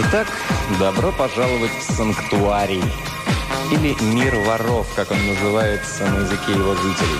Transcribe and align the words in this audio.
Итак, 0.00 0.28
добро 0.78 1.10
пожаловать 1.10 1.72
в 1.72 1.92
санктуарий. 1.92 2.84
Или 3.72 3.96
мир 4.00 4.36
воров, 4.36 4.86
как 4.94 5.10
он 5.10 5.26
называется 5.26 6.06
на 6.06 6.20
языке 6.20 6.52
его 6.52 6.76
жителей. 6.76 7.18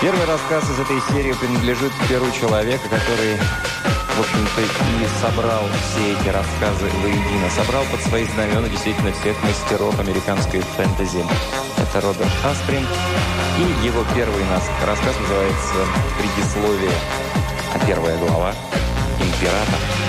Первый 0.00 0.24
рассказ 0.24 0.64
из 0.70 0.80
этой 0.80 0.98
серии 1.12 1.34
принадлежит 1.34 1.92
перу 2.08 2.24
человека, 2.30 2.88
который, 2.88 3.36
в 3.36 4.20
общем-то, 4.20 4.62
и 4.62 5.20
собрал 5.20 5.64
все 5.90 6.12
эти 6.12 6.28
рассказы 6.28 6.88
воедино. 7.02 7.50
Собрал 7.50 7.84
под 7.90 8.00
свои 8.00 8.24
знамена 8.24 8.66
действительно 8.66 9.12
всех 9.12 9.36
мастеров 9.42 10.00
американской 10.00 10.60
фэнтези. 10.60 11.22
Это 11.76 12.00
Роберт 12.00 12.32
Асприн. 12.42 12.86
И 13.58 13.86
его 13.86 14.02
первый 14.14 14.44
рассказ 14.86 15.14
называется 15.20 15.74
«Предисловие». 16.16 16.96
А 17.74 17.86
первая 17.86 18.16
глава 18.16 18.54
«Император». 19.20 20.07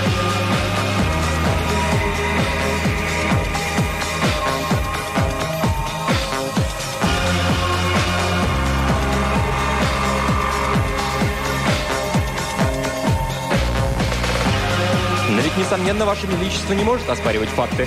Несомненно, 15.70 16.04
Ваше 16.04 16.26
Величество 16.26 16.72
не 16.72 16.82
может 16.82 17.08
оспаривать 17.08 17.48
факты. 17.50 17.86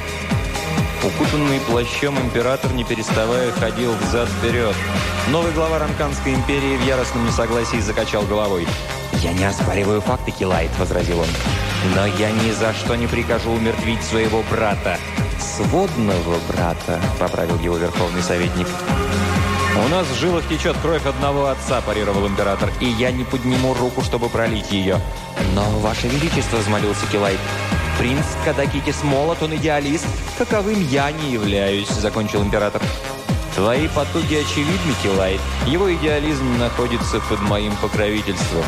Укутанный 1.03 1.59
плащом 1.59 2.17
император, 2.17 2.71
не 2.71 2.85
переставая, 2.85 3.51
ходил 3.51 3.91
взад-вперед. 3.95 4.73
Новый 5.27 5.51
глава 5.51 5.79
Ранканской 5.79 6.34
империи 6.34 6.77
в 6.77 6.85
яростном 6.85 7.25
несогласии 7.25 7.81
закачал 7.81 8.23
головой. 8.23 8.65
«Я 9.21 9.34
не 9.34 9.43
оспариваю 9.43 9.99
факты, 9.99 10.31
Килайт»,— 10.31 10.71
возразил 10.79 11.20
он. 11.20 11.27
«Но 11.93 12.05
я 12.05 12.31
ни 12.31 12.51
за 12.51 12.73
что 12.73 12.95
не 12.95 13.07
прикажу 13.07 13.51
умертвить 13.51 14.01
своего 14.01 14.43
брата». 14.49 14.97
«Сводного 15.37 16.37
брата»,— 16.47 17.01
поправил 17.20 17.59
его 17.59 17.75
верховный 17.75 18.23
советник. 18.23 18.68
«У 19.76 19.88
нас 19.88 20.05
в 20.05 20.20
жилах 20.20 20.48
течет 20.48 20.77
кровь 20.84 21.04
одного 21.07 21.48
отца»,– 21.48 21.82
парировал 21.85 22.27
император,– 22.27 22.71
«и 22.79 22.85
я 22.85 23.10
не 23.12 23.24
подниму 23.24 23.74
руку, 23.74 24.04
чтобы 24.04 24.30
пролить 24.30 24.71
ее». 24.71 25.02
«Но, 25.55 25.63
Ваше 25.80 26.07
Величество»,– 26.07 26.57
взмолился 26.60 27.07
Килайт,– 27.12 27.40
«принц 27.98 28.24
Кадакитис 28.46 29.04
молот, 29.04 29.41
он 29.41 29.55
идеалист, 29.55 30.05
каковым 30.38 30.80
я 30.90 31.12
не 31.12 31.32
являюсь»,– 31.32 31.88
закончил 31.90 32.43
император. 32.43 32.84
«Твои 33.55 33.88
потуги 33.88 34.35
очевидны, 34.35 34.93
Килайт. 35.02 35.41
Его 35.65 35.91
идеализм 35.91 36.60
находится 36.60 37.20
под 37.21 37.41
моим 37.41 37.76
покровительством. 37.77 38.65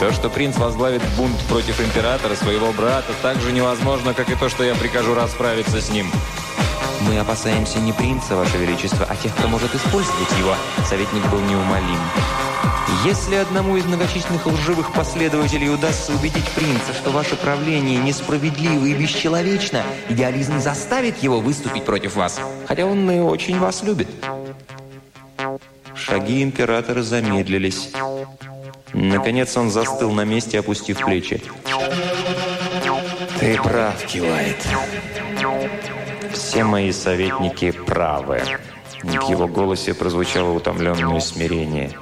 То, 0.00 0.10
что 0.12 0.30
принц 0.30 0.56
возглавит 0.56 1.02
бунт 1.16 1.38
против 1.48 1.80
императора, 1.80 2.34
своего 2.34 2.72
брата, 2.72 3.12
так 3.22 3.40
же 3.40 3.52
невозможно, 3.52 4.14
как 4.14 4.28
и 4.30 4.34
то, 4.34 4.48
что 4.48 4.64
я 4.64 4.74
прикажу 4.74 5.14
расправиться 5.14 5.80
с 5.80 5.90
ним». 5.90 6.10
«Мы 7.00 7.18
опасаемся 7.18 7.78
не 7.78 7.92
принца, 7.92 8.36
Ваше 8.36 8.58
Величество, 8.58 9.06
а 9.08 9.16
тех, 9.16 9.34
кто 9.34 9.48
может 9.48 9.74
использовать 9.74 10.38
его». 10.38 10.54
Советник 10.88 11.26
был 11.30 11.40
неумолим. 11.40 11.98
«Если 13.04 13.36
одному 13.36 13.76
из 13.76 13.84
многочисленных 13.84 14.46
лживых 14.46 14.92
последователей 14.92 15.72
удастся 15.72 16.12
убедить 16.12 16.48
принца, 16.50 16.92
что 16.92 17.10
ваше 17.10 17.36
правление 17.36 17.98
несправедливо 17.98 18.84
и 18.84 18.94
бесчеловечно, 18.94 19.82
идеализм 20.08 20.60
заставит 20.60 21.22
его 21.22 21.40
выступить 21.40 21.84
против 21.84 22.16
вас, 22.16 22.40
хотя 22.66 22.84
он 22.84 23.10
и 23.10 23.20
очень 23.20 23.58
вас 23.58 23.82
любит». 23.82 24.08
Шаги 25.94 26.42
императора 26.42 27.02
замедлились. 27.02 27.90
Наконец 28.92 29.56
он 29.56 29.70
застыл 29.70 30.10
на 30.12 30.24
месте, 30.24 30.58
опустив 30.58 30.98
плечи. 30.98 31.42
«Ты 33.38 33.56
прав, 33.56 34.04
Килайт. 34.06 34.66
Все 36.50 36.64
мои 36.64 36.90
советники 36.90 37.70
правы». 37.70 38.42
В 39.04 39.30
его 39.30 39.46
голосе 39.46 39.94
прозвучало 39.94 40.50
утомленное 40.50 41.20
смирение. 41.20 41.92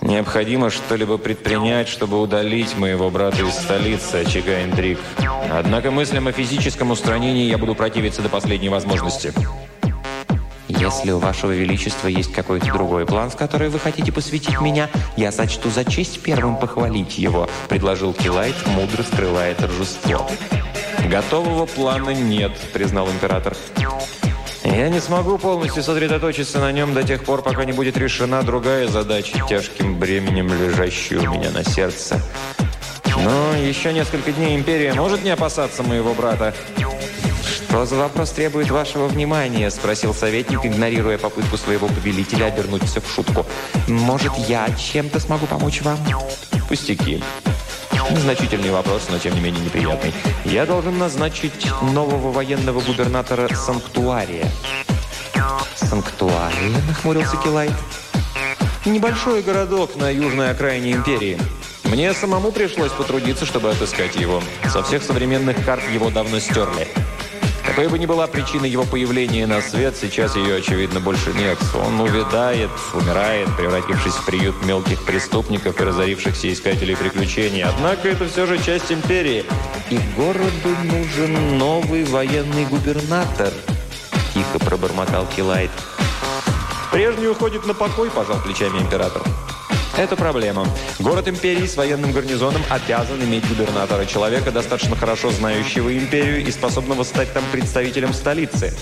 «Необходимо 0.00 0.68
что-либо 0.68 1.16
предпринять, 1.16 1.86
чтобы 1.86 2.20
удалить 2.20 2.76
моего 2.76 3.08
брата 3.08 3.40
из 3.42 3.54
столицы, 3.54 4.24
очага 4.26 4.64
интриг. 4.64 4.98
Однако 5.48 5.92
мыслям 5.92 6.26
о 6.26 6.32
физическом 6.32 6.90
устранении 6.90 7.48
я 7.48 7.56
буду 7.56 7.76
противиться 7.76 8.20
до 8.20 8.28
последней 8.28 8.68
возможности». 8.68 9.32
«Если 10.66 11.12
у 11.12 11.18
вашего 11.18 11.52
величества 11.52 12.08
есть 12.08 12.32
какой-то 12.32 12.66
другой 12.66 13.06
план, 13.06 13.30
в 13.30 13.36
который 13.36 13.68
вы 13.68 13.78
хотите 13.78 14.10
посвятить 14.10 14.60
меня, 14.60 14.88
я 15.16 15.30
сочту 15.30 15.70
за 15.70 15.84
честь 15.84 16.20
первым 16.20 16.56
похвалить 16.56 17.16
его»,— 17.16 17.48
предложил 17.68 18.12
Килайт, 18.12 18.56
мудро 18.66 19.04
скрывая 19.04 19.54
торжество. 19.54 20.28
«Готового 21.08 21.66
плана 21.66 22.10
нет»,— 22.10 22.52
признал 22.72 23.08
император. 23.10 23.56
«Я 24.64 24.88
не 24.88 25.00
смогу 25.00 25.38
полностью 25.38 25.82
сосредоточиться 25.82 26.60
на 26.60 26.70
нем 26.72 26.94
до 26.94 27.02
тех 27.02 27.24
пор, 27.24 27.42
пока 27.42 27.64
не 27.64 27.72
будет 27.72 27.96
решена 27.96 28.42
другая 28.42 28.86
задача, 28.88 29.44
тяжким 29.48 29.98
бременем 29.98 30.48
лежащая 30.48 31.20
у 31.20 31.32
меня 31.34 31.50
на 31.50 31.64
сердце. 31.64 32.20
Но 33.16 33.56
еще 33.56 33.92
несколько 33.92 34.32
дней 34.32 34.56
Империя 34.56 34.94
может 34.94 35.24
не 35.24 35.30
опасаться 35.30 35.82
моего 35.82 36.14
брата?» 36.14 36.54
«Что 37.70 37.86
за 37.86 37.96
вопрос 37.96 38.30
требует 38.30 38.70
вашего 38.70 39.06
внимания?»– 39.06 39.70
спросил 39.70 40.12
советник, 40.12 40.64
игнорируя 40.66 41.18
попытку 41.18 41.56
своего 41.56 41.86
повелителя 41.86 42.46
обернуться 42.46 43.00
в 43.00 43.08
шутку. 43.08 43.46
«Может, 43.86 44.32
я 44.48 44.68
чем-то 44.76 45.20
смогу 45.20 45.46
помочь 45.46 45.80
вам?» 45.82 45.98
«Пустяки. 46.68 47.22
Незначительный 48.10 48.70
вопрос, 48.70 49.08
но 49.10 49.18
тем 49.18 49.34
не 49.34 49.40
менее 49.40 49.64
неприятный. 49.64 50.12
Я 50.44 50.66
должен 50.66 50.98
назначить 50.98 51.66
нового 51.82 52.32
военного 52.32 52.80
губернатора 52.80 53.48
Санктуария. 53.54 54.46
Санктуария? 55.76 56.70
Нахмурился 56.88 57.36
Килай. 57.36 57.70
Небольшой 58.84 59.42
городок 59.42 59.96
на 59.96 60.10
южной 60.10 60.50
окраине 60.50 60.92
империи. 60.92 61.38
Мне 61.84 62.14
самому 62.14 62.52
пришлось 62.52 62.92
потрудиться, 62.92 63.44
чтобы 63.44 63.70
отыскать 63.70 64.16
его. 64.16 64.42
Со 64.72 64.82
всех 64.82 65.02
современных 65.02 65.64
карт 65.64 65.82
его 65.92 66.10
давно 66.10 66.38
стерли. 66.38 66.86
Какой 67.70 67.86
бы 67.86 68.00
ни 68.00 68.06
была 68.06 68.26
причина 68.26 68.64
его 68.64 68.82
появления 68.82 69.46
на 69.46 69.62
свет, 69.62 69.94
сейчас 69.96 70.34
ее, 70.34 70.56
очевидно, 70.56 70.98
больше 70.98 71.32
нет. 71.34 71.56
Он 71.86 72.00
увядает, 72.00 72.68
умирает, 72.92 73.46
превратившись 73.56 74.14
в 74.14 74.26
приют 74.26 74.56
мелких 74.64 75.04
преступников 75.04 75.80
и 75.80 75.84
разорившихся 75.84 76.52
искателей 76.52 76.96
приключений. 76.96 77.62
Однако 77.62 78.08
это 78.08 78.26
все 78.28 78.46
же 78.46 78.60
часть 78.60 78.90
империи. 78.90 79.44
И 79.88 80.00
городу 80.16 80.68
нужен 80.82 81.58
новый 81.58 82.02
военный 82.02 82.66
губернатор, 82.66 83.52
тихо 84.34 84.58
пробормотал 84.58 85.24
Килайт. 85.36 85.70
Прежний 86.90 87.28
уходит 87.28 87.66
на 87.68 87.74
покой, 87.74 88.10
пожал 88.10 88.40
плечами 88.42 88.80
император. 88.80 89.22
Это 89.96 90.16
проблема. 90.16 90.66
Город 90.98 91.28
империи 91.28 91.66
с 91.66 91.76
военным 91.76 92.12
гарнизоном 92.12 92.62
обязан 92.70 93.22
иметь 93.22 93.46
губернатора, 93.48 94.06
человека, 94.06 94.50
достаточно 94.52 94.96
хорошо 94.96 95.30
знающего 95.30 95.96
империю 95.96 96.42
и 96.46 96.50
способного 96.50 97.02
стать 97.02 97.32
там 97.32 97.42
представителем 97.52 98.14
столицы. 98.14 98.72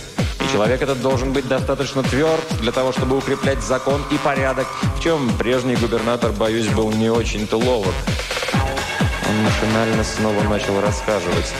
И 0.40 0.52
человек 0.52 0.82
этот 0.82 1.00
должен 1.00 1.32
быть 1.32 1.48
достаточно 1.48 2.02
тверд 2.02 2.44
для 2.60 2.72
того, 2.72 2.92
чтобы 2.92 3.16
укреплять 3.16 3.62
закон 3.62 4.02
и 4.10 4.18
порядок, 4.18 4.66
в 4.96 5.02
чем 5.02 5.30
прежний 5.38 5.76
губернатор, 5.76 6.30
боюсь, 6.32 6.68
был 6.68 6.90
не 6.92 7.10
очень-то 7.10 7.56
ловок. 7.56 7.94
Он 9.28 9.36
машинально 9.44 10.04
снова 10.04 10.42
начал 10.44 10.80
рассказывать. 10.80 11.52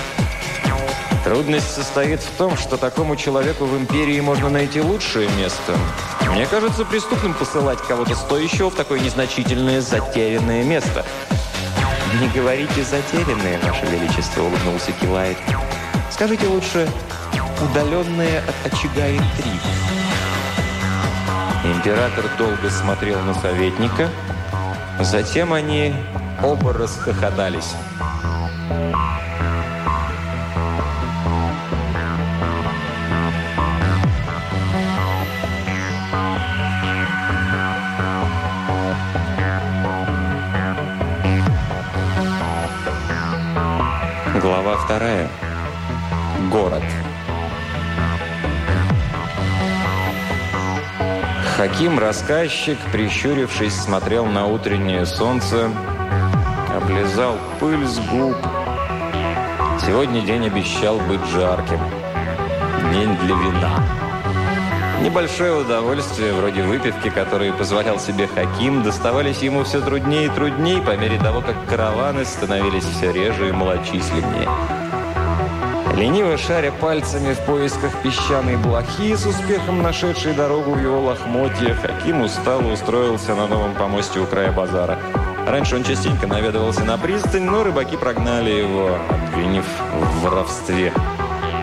Трудность 1.25 1.75
состоит 1.75 2.21
в 2.21 2.31
том, 2.39 2.57
что 2.57 2.77
такому 2.77 3.17
человеку 3.17 3.65
в 3.65 3.77
империи 3.77 4.21
можно 4.21 4.49
найти 4.49 4.81
лучшее 4.81 5.29
место. 5.37 5.77
Мне 6.33 6.47
кажется 6.47 6.85
преступным 6.85 7.35
посылать 7.35 7.79
кого-то 7.87 8.15
стоящего 8.15 8.71
в 8.71 8.75
такое 8.75 9.01
незначительное 9.01 9.81
затерянное 9.81 10.63
место. 10.63 11.05
«Не 12.21 12.29
говорите 12.29 12.83
«затерянное», 12.83 13.59
Ваше 13.63 13.85
Величество»,— 13.87 14.43
улыбнулся 14.43 14.93
Килайт. 14.93 15.37
«Скажите 16.11 16.47
лучше 16.47 16.89
«удаленное 17.61 18.39
от 18.41 18.73
очага 18.73 19.11
интриг». 19.11 19.63
Император 21.65 22.25
долго 22.39 22.71
смотрел 22.71 23.21
на 23.21 23.35
советника. 23.35 24.09
Затем 25.01 25.53
они 25.53 25.95
оба 26.43 26.73
расхохотались. 26.73 27.75
Вторая. 44.89 45.29
Город. 46.51 46.83
Хаким, 51.59 51.99
рассказчик, 51.99 52.79
прищурившись, 52.91 53.75
смотрел 53.75 54.25
на 54.25 54.47
утреннее 54.47 55.05
солнце, 55.05 55.71
облизал 56.75 57.37
пыль 57.61 57.87
с 57.87 57.99
губ. 57.99 58.35
Сегодня 59.85 60.23
день 60.23 60.47
обещал 60.47 60.99
быть 61.01 61.25
жарким. 61.35 61.81
День 62.91 63.15
для 63.19 63.35
вина. 63.35 63.99
Небольшое 65.03 65.53
удовольствие, 65.53 66.33
вроде 66.33 66.63
выпивки, 66.63 67.11
которые 67.11 67.53
позволял 67.53 68.01
себе 68.01 68.27
Хаким, 68.27 68.83
доставались 68.83 69.43
ему 69.43 69.65
все 69.65 69.83
труднее 69.83 70.27
и 70.27 70.31
труднее 70.31 70.81
по 70.81 70.97
мере 70.97 71.19
того, 71.19 71.43
как 71.43 71.67
караваны 71.67 72.25
становились 72.25 72.85
все 72.85 73.13
реже 73.13 73.51
и 73.51 73.53
малочисленнее. 73.53 74.78
Лениво 75.99 76.37
шаря 76.37 76.71
пальцами 76.71 77.35
в 77.35 77.41
поисках 77.41 77.91
песчаной 78.05 78.57
блохи, 78.57 79.17
с 79.17 79.27
успехом 79.27 79.83
нашедшей 79.83 80.33
дорогу 80.33 80.75
в 80.75 80.81
его 80.81 81.01
лохмотье, 81.01 81.75
Хаким 81.75 82.23
устало 82.23 82.71
устроился 82.73 83.35
на 83.35 83.49
новом 83.49 83.75
помосте 83.75 84.21
у 84.21 84.27
края 84.27 84.53
базара. 84.53 84.97
Раньше 85.45 85.75
он 85.75 85.83
частенько 85.83 86.29
наведывался 86.29 86.85
на 86.85 86.99
пристань, 86.99 87.43
но 87.43 87.65
рыбаки 87.65 87.97
прогнали 87.97 88.49
его, 88.49 88.97
обвинив 89.11 89.65
в 89.93 90.21
воровстве. 90.21 90.93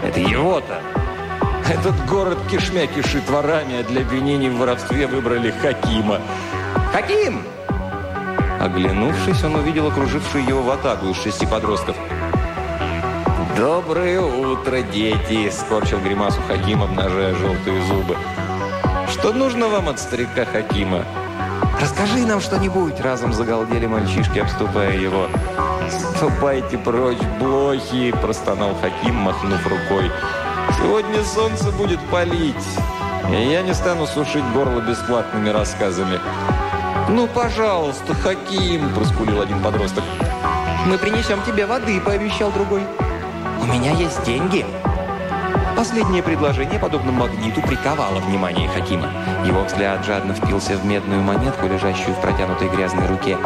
Это 0.04 0.20
его-то! 0.20 0.82
Этот 1.70 1.96
город 2.06 2.38
кишмя 2.52 2.88
кишит 2.88 3.30
ворами, 3.30 3.80
а 3.80 3.84
для 3.84 4.02
обвинений 4.02 4.50
в 4.50 4.58
воровстве 4.58 5.08
выбрали 5.08 5.52
Хакима. 5.62 6.20
«Хаким!» 6.92 7.42
Оглянувшись, 8.60 9.44
он 9.46 9.56
увидел 9.56 9.88
окружившую 9.88 10.46
его 10.46 10.62
ватагу 10.62 11.08
из 11.08 11.24
шести 11.24 11.46
подростков. 11.46 11.96
«Доброе 13.58 14.20
утро, 14.20 14.82
дети!»– 14.82 15.50
скорчил 15.52 16.00
гримасу 16.00 16.42
Хаким, 16.46 16.84
обнажая 16.84 17.34
желтые 17.36 17.82
зубы. 17.84 18.18
«Что 19.10 19.32
нужно 19.32 19.70
вам 19.70 19.88
от 19.88 19.98
старика 19.98 20.44
Хакима?» 20.44 21.06
«Расскажи 21.80 22.26
нам 22.26 22.42
что-нибудь!»– 22.42 23.00
разом 23.02 23.32
загалдели 23.32 23.86
мальчишки, 23.86 24.40
обступая 24.40 24.98
его. 24.98 25.28
«Ступайте 25.90 26.78
прочь, 26.78 27.22
блохи!»– 27.40 28.12
простонал 28.22 28.76
Хаким, 28.82 29.16
махнув 29.16 29.66
рукой. 29.66 30.12
Сегодня 30.78 31.24
солнце 31.24 31.72
будет 31.72 32.00
палить, 32.12 32.56
и 33.32 33.52
я 33.52 33.62
не 33.62 33.74
стану 33.74 34.06
сушить 34.06 34.44
горло 34.54 34.82
бесплатными 34.82 35.50
рассказами. 35.50 36.20
«Ну, 37.08 37.28
пожалуйста, 37.28 38.14
Хаким!»– 38.16 38.94
проскулил 38.96 39.42
один 39.42 39.62
подросток. 39.62 40.04
«Мы 40.86 40.98
принесем 40.98 41.42
тебе 41.44 41.66
воды»,– 41.66 42.02
пообещал 42.06 42.52
другой. 42.52 42.84
«У 43.66 43.68
меня 43.68 43.94
есть 43.94 44.24
деньги». 44.24 44.64
Последнее 45.76 46.22
предложение, 46.22 46.80
подобно 46.80 47.12
магниту, 47.12 47.62
приковало 47.64 48.20
внимание 48.20 48.70
Хакима. 48.70 49.12
Его 49.44 49.64
взгляд 49.64 50.06
жадно 50.06 50.36
впился 50.36 50.78
в 50.78 50.86
медную 50.86 51.24
монетку, 51.24 51.66
лежащую 51.66 52.14
в 52.14 52.22
протянутой 52.22 52.70
грязной 52.70 53.08
руке. 53.08 53.40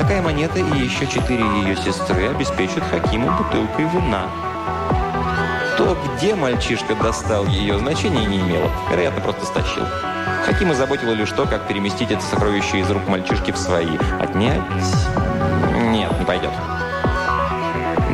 Такая 0.00 0.22
монета 0.22 0.60
и 0.60 0.78
еще 0.78 1.06
четыре 1.06 1.44
ее 1.44 1.76
сестры 1.76 2.30
обеспечат 2.30 2.84
Хакиму 2.84 3.30
бутылкой 3.36 3.84
вина. 3.84 4.30
То, 5.76 5.94
где 6.16 6.34
мальчишка 6.34 6.94
достал 6.94 7.46
ее, 7.46 7.78
значения 7.78 8.24
не 8.24 8.40
имело. 8.40 8.70
Вероятно, 8.90 9.20
просто 9.20 9.44
стащил. 9.44 9.84
Хакима 10.46 10.74
заботило 10.74 11.12
лишь 11.12 11.32
то, 11.32 11.44
как 11.44 11.68
переместить 11.68 12.10
это 12.10 12.22
сокровище 12.22 12.78
из 12.78 12.90
рук 12.90 13.06
мальчишки 13.08 13.50
в 13.50 13.58
свои. 13.58 13.98
Отнять? 14.18 14.62
Нет, 15.90 16.18
не 16.18 16.24
пойдет. 16.24 16.52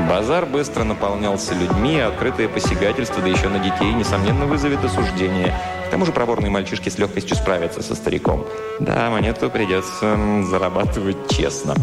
Базар 0.09 0.47
быстро 0.47 0.85
наполнялся 0.85 1.55
людьми, 1.55 1.99
а 1.99 2.09
открытое 2.09 2.49
посягательство, 2.49 3.23
да 3.23 3.29
еще 3.29 3.49
на 3.49 3.59
детей, 3.59 3.93
несомненно, 3.93 4.47
вызовет 4.47 4.85
осуждение. 4.85 5.55
К 5.87 5.91
тому 5.91 6.05
же 6.07 6.13
проворные 6.13 6.51
мальчишки 6.51 6.89
с 6.89 6.99
легкостью 6.99 7.37
справятся 7.37 7.83
со 7.83 7.95
стариком. 7.95 8.47
Да, 8.81 9.11
монету 9.11 9.51
придется 9.51 10.17
зарабатывать 10.45 11.17
честно. 11.31 11.75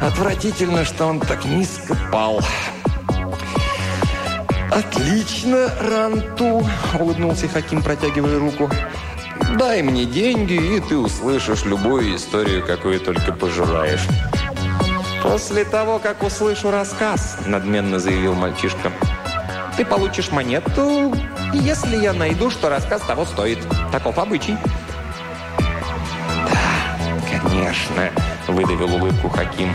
Отвратительно, 0.00 0.84
что 0.84 1.06
он 1.06 1.20
так 1.20 1.44
низко 1.44 1.96
пал. 2.12 2.40
«Отлично, 4.70 5.70
Ранту!»– 5.80 6.66
улыбнулся 7.00 7.48
Хаким, 7.48 7.82
протягивая 7.82 8.38
руку. 8.38 8.68
«Дай 9.58 9.82
мне 9.82 10.04
деньги, 10.04 10.76
и 10.76 10.80
ты 10.80 10.98
услышишь 10.98 11.64
любую 11.64 12.16
историю, 12.16 12.64
какую 12.66 13.00
только 13.00 13.32
пожелаешь». 13.32 14.06
«После 15.26 15.64
того, 15.64 15.98
как 15.98 16.22
услышу 16.22 16.70
рассказ»,– 16.70 17.38
надменно 17.46 17.98
заявил 17.98 18.34
мальчишка,– 18.34 18.92
«ты 19.76 19.84
получишь 19.84 20.30
монету, 20.30 21.14
если 21.52 21.96
я 21.96 22.12
найду, 22.12 22.48
что 22.50 22.68
рассказ 22.68 23.02
того 23.02 23.24
стоит. 23.24 23.58
Таков 23.90 24.18
обычай». 24.18 24.56
«Да, 26.50 27.38
конечно»,– 27.40 28.10
выдавил 28.46 28.94
улыбку 28.94 29.28
Хаким. 29.28 29.72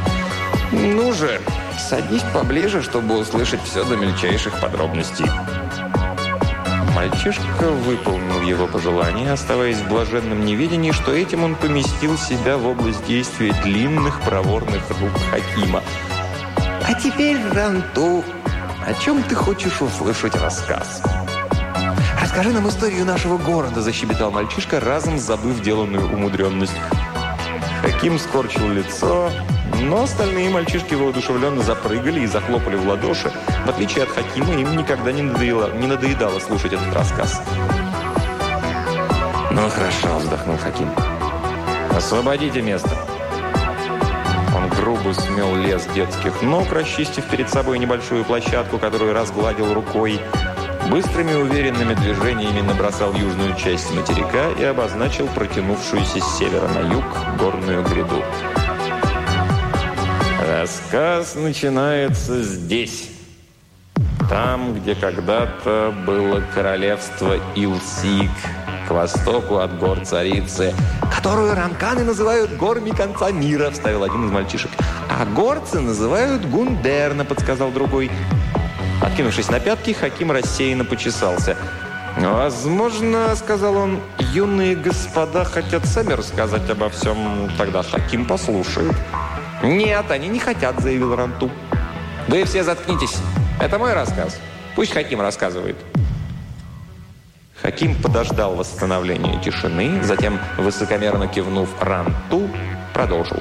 «Ну 0.72 1.12
же, 1.12 1.42
Садись 1.78 2.24
поближе, 2.34 2.82
чтобы 2.82 3.18
услышать 3.18 3.62
все 3.64 3.84
до 3.84 3.98
мельчайших 3.98 4.60
подробностей». 4.62 5.26
Мальчишка 6.96 7.70
выполнил 7.70 8.42
его 8.42 8.68
пожелание, 8.68 9.32
оставаясь 9.32 9.78
в 9.78 9.88
блаженном 9.88 10.46
неведении, 10.46 10.92
что 10.92 11.14
этим 11.14 11.44
он 11.44 11.56
поместил 11.56 12.18
себя 12.18 12.58
в 12.58 12.68
область 12.68 13.06
действия 13.06 13.54
длинных 13.64 14.20
проворных 14.22 14.84
рук 15.00 15.12
Хакима. 15.30 15.82
«А 16.86 16.94
теперь, 16.94 17.38
Ранту, 17.54 18.24
о 18.86 18.94
чем 18.96 19.24
ты 19.24 19.36
хочешь 19.36 19.82
услышать 19.82 20.36
рассказ?» 20.36 21.02
«Расскажи 22.22 22.52
нам 22.52 22.68
историю 22.68 23.06
нашего 23.06 23.38
города»,– 23.38 23.82
защебетал 23.84 24.32
мальчишка, 24.32 24.80
разом 24.80 25.18
забыв 25.18 25.62
деланную 25.62 26.14
умудренность. 26.14 26.76
Хаким 27.82 28.20
скорчил 28.20 28.70
лицо, 28.70 29.32
но 29.82 30.04
остальные 30.04 30.50
мальчишки 30.50 30.94
воодушевленно 30.94 31.62
запрыгали 31.62 32.22
и 32.22 32.28
захлопали 32.28 32.76
в 32.76 32.88
ладоши. 32.88 33.32
В 33.66 33.70
отличие 33.70 34.04
от 34.04 34.10
Хакима, 34.10 34.54
им 34.54 34.78
никогда 34.78 35.12
не 35.12 35.22
надоело, 35.22 35.72
не 35.76 35.88
надоедало 35.88 36.40
слушать 36.40 36.74
этот 36.74 36.94
рассказ. 36.94 37.42
«Ну 39.52 39.70
хорошо»,– 39.70 40.18
вздохнул 40.20 40.58
Хаким. 40.58 40.90
«Освободите 41.96 42.62
место». 42.62 42.90
Он 44.56 44.70
грубо 44.70 45.14
смел 45.14 45.56
лес 45.56 45.86
детских 45.94 46.42
ног, 46.42 46.72
расчистив 46.72 47.26
перед 47.26 47.50
собой 47.50 47.80
небольшую 47.80 48.24
площадку, 48.24 48.78
которую 48.78 49.14
разгладил 49.14 49.74
рукой. 49.74 50.20
Быстрыми 50.90 51.34
уверенными 51.34 51.94
движениями 51.94 52.62
набросал 52.62 53.14
южную 53.14 53.56
часть 53.56 53.94
материка 53.94 54.50
и 54.60 54.64
обозначил 54.64 55.28
протянувшуюся 55.28 56.20
с 56.20 56.38
севера 56.38 56.68
на 56.68 56.94
юг 56.94 57.04
горную 57.38 57.84
гряду. 57.84 58.24
Рассказ 60.52 61.36
начинается 61.36 62.44
здесь. 62.44 63.10
Там, 64.30 64.74
где 64.74 64.96
когда-то 64.96 65.94
было 66.06 66.44
королевство 66.54 67.38
Илсик, 67.56 68.30
к 68.86 68.92
востоку 68.92 69.60
от 69.60 69.80
гор 69.80 70.02
царицы, 70.02 70.74
которую 71.16 71.56
ранканы 71.56 72.04
называют 72.04 72.58
горами 72.58 72.90
конца 72.90 73.32
мира, 73.32 73.72
вставил 73.72 74.04
один 74.04 74.26
из 74.26 74.32
мальчишек. 74.32 74.72
А 75.10 75.26
горцы 75.26 75.80
называют 75.80 76.46
Гундерна, 76.46 77.24
подсказал 77.24 77.72
другой. 77.72 78.12
Откинувшись 79.02 79.50
на 79.50 79.62
пятки, 79.62 79.94
Хаким 79.94 80.34
рассеянно 80.34 80.84
почесался. 80.84 81.56
«Возможно,— 82.18 83.34
сказал 83.38 83.78
он,— 83.78 84.02
юные 84.34 84.76
господа 84.76 85.46
хотят 85.46 85.86
сами 85.86 86.12
рассказать 86.12 86.70
обо 86.70 86.90
всем, 86.90 87.50
тогда 87.58 87.84
Хаким 87.84 88.26
послушает». 88.26 88.96
«Нет, 89.64 90.10
они 90.10 90.28
не 90.28 90.40
хотят»,— 90.40 90.80
заявил 90.80 91.16
Ранту. 91.16 91.52
«Вы 92.28 92.46
все 92.46 92.64
заткнитесь. 92.64 93.18
Это 93.60 93.78
мой 93.78 93.94
рассказ. 93.94 94.40
Пусть 94.76 94.92
Хаким 94.94 95.22
рассказывает». 95.22 95.76
Хаким 97.62 97.96
подождал 98.02 98.56
восстановления 98.56 99.40
тишины, 99.40 100.02
затем, 100.04 100.40
высокомерно 100.58 101.28
кивнув 101.28 101.70
Ранту, 101.80 102.50
продолжил. 102.92 103.38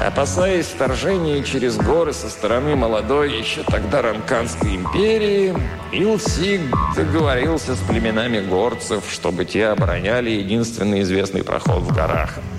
Опасаясь 0.00 0.66
вторжения 0.66 1.42
через 1.42 1.76
горы 1.76 2.14
со 2.14 2.30
стороны 2.30 2.74
молодой 2.74 3.38
еще 3.38 3.62
тогда 3.64 4.00
Ранканской 4.00 4.76
империи, 4.76 5.54
Илсиг 5.92 6.60
договорился 6.96 7.74
с 7.74 7.78
племенами 7.80 8.40
горцев, 8.40 9.04
чтобы 9.10 9.44
те 9.44 9.66
обороняли 9.66 10.30
единственный 10.30 11.02
известный 11.02 11.42
проход 11.42 11.82
в 11.82 11.94
горах– 11.94 12.38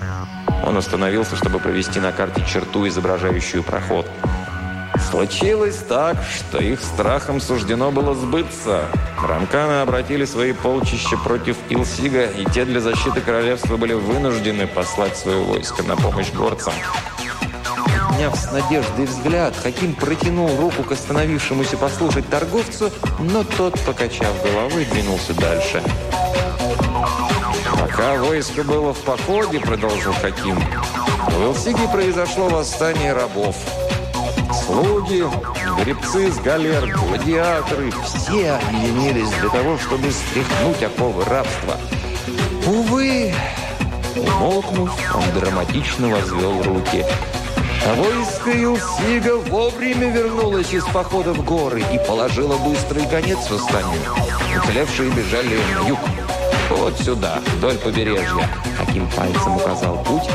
он 0.64 0.78
остановился, 0.78 1.36
чтобы 1.36 1.60
провести 1.60 2.00
на 2.00 2.12
карте 2.12 2.44
черту, 2.48 2.88
изображающую 2.88 3.64
проход. 3.64 4.08
Случилось 5.10 5.78
так, 5.88 6.18
что 6.24 6.58
их 6.60 6.82
страхом 6.82 7.40
суждено 7.40 7.92
было 7.92 8.16
сбыться. 8.16 8.86
Рамканы 9.22 9.82
обратили 9.82 10.26
свои 10.26 10.54
полчища 10.54 11.18
против 11.18 11.58
Илсига, 11.70 12.26
и 12.26 12.46
те 12.46 12.66
для 12.66 12.80
защиты 12.80 13.22
королевства 13.22 13.78
были 13.78 13.94
вынуждены 13.94 14.68
послать 14.68 15.18
свое 15.18 15.40
войско 15.40 15.84
на 15.84 15.96
помощь 15.96 16.32
горцам. 16.32 16.74
Подняв 18.16 18.36
с 18.36 18.52
надеждой 18.52 19.06
взгляд, 19.06 19.54
Хаким 19.62 19.94
протянул 19.94 20.50
руку 20.58 20.84
к 20.84 20.94
остановившемуся 20.94 21.76
послушать 21.76 22.30
торговцу, 22.30 22.90
но 23.20 23.44
тот, 23.44 23.78
покачав 23.82 24.34
головой, 24.42 24.86
двинулся 24.86 25.34
дальше. 25.34 25.84
«Пока 27.80 28.16
войско 28.16 28.64
было 28.64 28.94
в 28.94 29.00
походе,— 29.00 29.60
продолжил 29.62 30.14
Хаким,— 30.14 30.58
в 31.28 31.44
Илсиге 31.44 31.88
произошло 31.92 32.50
восстание 32.50 33.14
рабов. 33.14 33.56
слуги, 34.66 35.24
гребцы 35.84 36.32
с 36.32 36.38
галер, 36.40 36.88
гладиаторы, 36.98 37.92
все 38.06 38.52
объединились 38.54 39.30
для 39.30 39.50
того, 39.50 39.78
чтобы 39.78 40.12
стряхнуть 40.12 40.82
оковы 40.82 41.24
рабства. 41.26 41.78
Увы, 42.66 43.34
умолкнув, 44.16 44.92
он 45.14 45.40
драматично 45.40 46.08
возвел 46.10 46.64
руки. 46.64 47.06
А 47.88 47.94
войско 47.94 48.52
Илсига 48.52 49.36
вовремя 49.36 50.10
вернулось 50.10 50.74
из 50.74 50.84
похода 50.86 51.34
в 51.34 51.44
горы 51.44 51.84
и 51.94 52.00
положило 52.08 52.58
быстрый 52.58 53.06
конец 53.08 53.48
восстанию. 53.50 54.02
Уцелевшие 54.58 55.12
бежали 55.12 55.56
на 55.56 55.88
юг. 55.88 56.00
Вот 56.70 56.98
сюда, 57.00 57.40
вдоль 57.58 57.78
побережья. 57.78 58.50
Каким 58.78 59.08
пальцем 59.12 59.56
указал 59.56 60.04
путь, 60.04 60.30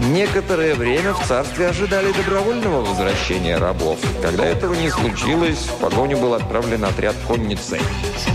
Некоторое 0.00 0.74
время 0.74 1.12
в 1.12 1.26
царстве 1.26 1.68
ожидали 1.68 2.12
добровольного 2.12 2.84
возвращения 2.84 3.58
рабов. 3.58 3.98
Когда 4.22 4.46
этого 4.46 4.74
не 4.74 4.90
случилось, 4.90 5.58
в 5.58 5.74
погоню 5.80 6.16
был 6.18 6.34
отправлен 6.34 6.84
отряд 6.84 7.16
конницы. 7.26 7.80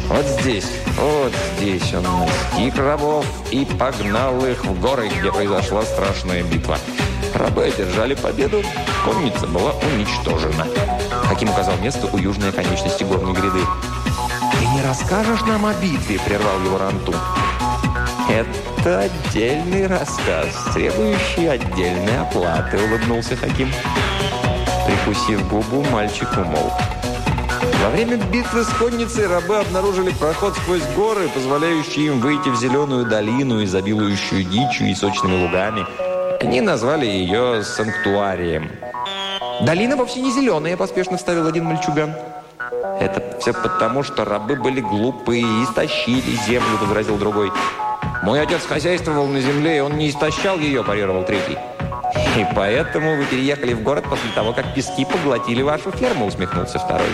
Вот 0.09 0.25
здесь, 0.25 0.67
вот 0.99 1.31
здесь 1.57 1.93
он 1.93 2.03
настиг 2.03 2.77
рабов 2.77 3.25
и 3.49 3.65
погнал 3.65 4.45
их 4.45 4.65
в 4.65 4.79
горы, 4.81 5.07
где 5.07 5.31
произошла 5.31 5.83
страшная 5.83 6.43
битва. 6.43 6.77
Рабы 7.33 7.63
одержали 7.63 8.13
победу, 8.13 8.61
конница 9.05 9.47
была 9.47 9.71
уничтожена. 9.71 10.67
Хаким 11.27 11.49
указал 11.49 11.77
место 11.77 12.07
у 12.11 12.17
южной 12.17 12.51
конечности 12.51 13.03
горной 13.03 13.33
гряды. 13.33 13.61
«Ты 14.59 14.65
не 14.67 14.81
расскажешь 14.81 15.41
нам 15.41 15.65
о 15.65 15.73
битве?»– 15.73 16.19
прервал 16.25 16.59
его 16.63 16.77
Ранту. 16.77 17.13
«Это 18.29 18.99
отдельный 19.01 19.87
рассказ, 19.87 20.47
требующий 20.73 21.47
отдельной 21.47 22.21
оплаты»,— 22.21 22.77
улыбнулся 22.87 23.35
Хаким. 23.35 23.71
Прикусив 24.87 25.47
губу, 25.49 25.83
мальчик 25.91 26.29
умолк. 26.37 26.73
Во 27.83 27.89
время 27.89 28.15
битвы 28.15 28.63
с 28.63 28.69
конницей 28.69 29.27
рабы 29.27 29.57
обнаружили 29.57 30.11
проход 30.11 30.55
сквозь 30.55 30.83
горы, 30.95 31.27
позволяющий 31.27 32.07
им 32.07 32.21
выйти 32.21 32.47
в 32.47 32.55
зеленую 32.55 33.05
долину, 33.05 33.63
изобилующую 33.63 34.45
дичью 34.45 34.89
и 34.89 34.95
сочными 34.95 35.43
лугами. 35.43 35.85
Они 36.41 36.61
назвали 36.61 37.05
ее 37.05 37.63
санктуарием. 37.63 38.71
«Долина 39.61 39.97
вовсе 39.97 40.21
не 40.21 40.31
зеленая»,– 40.31 40.77
поспешно 40.77 41.17
вставил 41.17 41.45
один 41.45 41.65
мальчуган. 41.65 42.13
«Это 42.99 43.37
все 43.39 43.53
потому, 43.53 44.03
что 44.03 44.25
рабы 44.25 44.55
были 44.55 44.81
глупые 44.81 45.41
и 45.41 45.63
истощили 45.63 46.35
землю»,– 46.47 46.77
возразил 46.81 47.17
другой. 47.17 47.51
«Мой 48.23 48.41
отец 48.41 48.65
хозяйствовал 48.65 49.27
на 49.27 49.41
земле, 49.41 49.77
и 49.77 49.79
он 49.81 49.97
не 49.97 50.09
истощал 50.09 50.57
ее»,– 50.59 50.83
парировал 50.85 51.23
третий. 51.23 51.57
«И 52.37 52.45
поэтому 52.55 53.17
вы 53.17 53.25
переехали 53.25 53.73
в 53.73 53.83
город 53.83 54.05
после 54.09 54.29
того, 54.35 54.53
как 54.53 54.73
пески 54.73 55.05
поглотили 55.05 55.61
вашу 55.61 55.91
ферму»,– 55.91 56.25
усмехнулся 56.27 56.79
второй. 56.79 57.13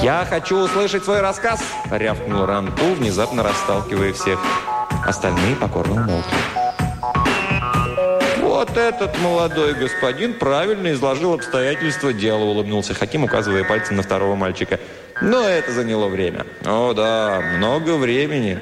«Я 0.00 0.26
хочу 0.28 0.56
услышать 0.56 1.04
свой 1.04 1.20
рассказ!»– 1.20 1.62
рявкнул 1.90 2.46
Ранту, 2.46 2.94
внезапно 2.94 3.42
расталкивая 3.42 4.12
всех. 4.12 4.38
Остальные 5.06 5.56
покорно 5.56 5.94
умолкли. 5.94 6.61
«Вот 8.72 8.78
этот 8.78 9.18
молодой 9.18 9.74
господин 9.74 10.32
правильно 10.32 10.92
изложил 10.92 11.34
обстоятельства 11.34 12.10
дела»,– 12.14 12.38
улыбнулся 12.44 12.94
Хаким, 12.94 13.24
указывая 13.24 13.64
пальцем 13.64 13.96
на 13.96 14.02
второго 14.02 14.34
мальчика. 14.34 14.80
«Но 15.20 15.46
это 15.46 15.72
заняло 15.72 16.08
время». 16.08 16.46
«О 16.64 16.94
да, 16.94 17.42
много 17.58 17.98
времени». 17.98 18.58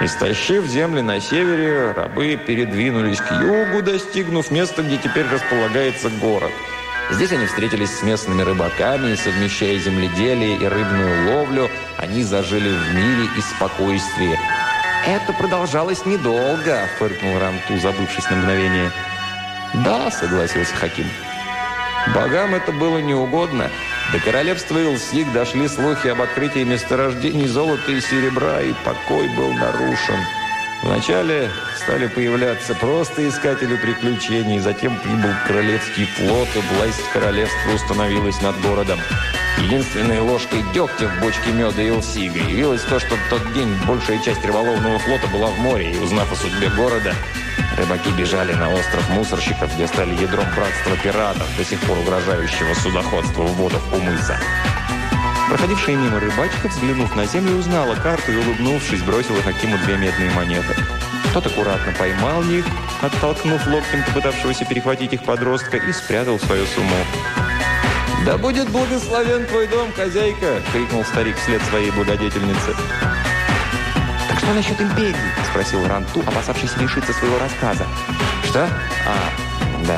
Истощив 0.00 0.64
земли 0.64 1.02
на 1.02 1.20
севере, 1.20 1.92
рабы 1.92 2.40
передвинулись 2.46 3.20
к 3.20 3.30
югу, 3.42 3.82
достигнув 3.82 4.50
места, 4.50 4.82
где 4.82 4.96
теперь 4.96 5.26
располагается 5.30 6.08
город. 6.22 6.52
Здесь 7.10 7.32
они 7.32 7.44
встретились 7.44 7.98
с 7.98 8.02
местными 8.02 8.40
рыбаками, 8.40 9.14
совмещая 9.16 9.78
земледелие 9.78 10.56
и 10.56 10.64
рыбную 10.64 11.30
ловлю, 11.30 11.68
они 11.98 12.22
зажили 12.22 12.70
в 12.70 12.94
мире 12.94 13.28
и 13.36 13.40
спокойствии. 13.42 14.38
«Это 15.06 15.34
продолжалось 15.34 16.06
недолго»,— 16.06 16.88
фыркнул 16.98 17.38
Рамту, 17.38 17.78
забывшись 17.78 18.30
на 18.30 18.36
мгновение. 18.36 18.90
«Да»,— 19.74 20.10
согласился 20.12 20.74
Хаким. 20.74 21.06
Богам 22.14 22.54
это 22.54 22.72
было 22.72 22.98
неугодно. 22.98 23.70
До 24.12 24.18
королевства 24.18 24.78
Илсик 24.78 25.30
дошли 25.32 25.68
слухи 25.68 26.08
об 26.08 26.20
открытии 26.22 26.64
месторождений 26.64 27.46
золота 27.46 27.92
и 27.92 28.00
серебра, 28.00 28.60
и 28.62 28.72
покой 28.84 29.28
был 29.36 29.52
нарушен. 29.52 30.18
Вначале 30.82 31.50
стали 31.76 32.06
появляться 32.06 32.74
просто 32.74 33.28
искатели 33.28 33.76
приключений, 33.76 34.58
затем 34.58 34.98
прибыл 34.98 35.30
королевский 35.46 36.06
флот, 36.06 36.48
и 36.56 36.74
власть 36.74 37.02
королевства 37.12 37.72
установилась 37.74 38.40
над 38.40 38.58
городом. 38.62 38.98
Единственной 39.58 40.20
ложкой 40.20 40.64
дегтя 40.72 41.06
в 41.06 41.20
бочке 41.20 41.52
меда 41.52 41.82
Илсига 41.82 42.40
явилось 42.40 42.82
то, 42.82 42.98
что 42.98 43.14
в 43.14 43.28
тот 43.28 43.52
день 43.52 43.68
большая 43.86 44.18
часть 44.20 44.44
рыболовного 44.44 44.98
флота 45.00 45.26
была 45.28 45.48
в 45.48 45.58
море, 45.58 45.92
и, 45.92 45.98
узнав 45.98 46.32
о 46.32 46.36
судьбе 46.36 46.70
города, 46.70 47.14
Рыбаки 47.80 48.10
бежали 48.10 48.52
на 48.52 48.68
остров 48.74 49.08
мусорщиков, 49.08 49.74
где 49.74 49.86
стали 49.86 50.14
ядром 50.14 50.44
братства 50.54 50.94
пиратов, 51.02 51.48
до 51.56 51.64
сих 51.64 51.80
пор 51.80 51.96
угрожающего 51.96 52.74
судоходству 52.74 53.44
в 53.44 53.54
водах 53.54 53.80
у 53.94 53.98
мыса. 53.98 54.38
Проходившая 55.48 55.96
мимо 55.96 56.20
рыбачка, 56.20 56.68
взглянув 56.68 57.16
на 57.16 57.24
землю, 57.24 57.56
узнала 57.56 57.94
карту 57.94 58.32
и, 58.32 58.36
улыбнувшись, 58.36 59.02
бросила 59.02 59.40
Хакиму 59.40 59.78
две 59.78 59.96
медные 59.96 60.30
монеты. 60.32 60.74
Тот 61.32 61.46
аккуратно 61.46 61.92
поймал 61.98 62.42
их, 62.42 62.66
оттолкнув 63.00 63.66
локтем 63.66 64.04
попытавшегося 64.04 64.66
перехватить 64.66 65.14
их 65.14 65.24
подростка, 65.24 65.78
и 65.78 65.92
спрятал 65.94 66.38
свою 66.38 66.66
сумму. 66.66 66.96
«Да 68.26 68.36
будет 68.36 68.68
благословен 68.68 69.46
твой 69.46 69.66
дом, 69.68 69.90
хозяйка!»— 69.96 70.60
крикнул 70.72 71.02
старик 71.04 71.38
вслед 71.38 71.62
своей 71.62 71.90
благодетельнице. 71.92 72.76
«Что 74.50 74.56
насчет 74.56 74.80
империи?»– 74.80 75.14
спросил 75.52 75.86
Ранту, 75.86 76.24
опасавшись 76.26 76.76
лишиться 76.78 77.12
своего 77.12 77.38
рассказа. 77.38 77.86
«Что? 78.42 78.64
А, 79.06 79.86
да». 79.86 79.96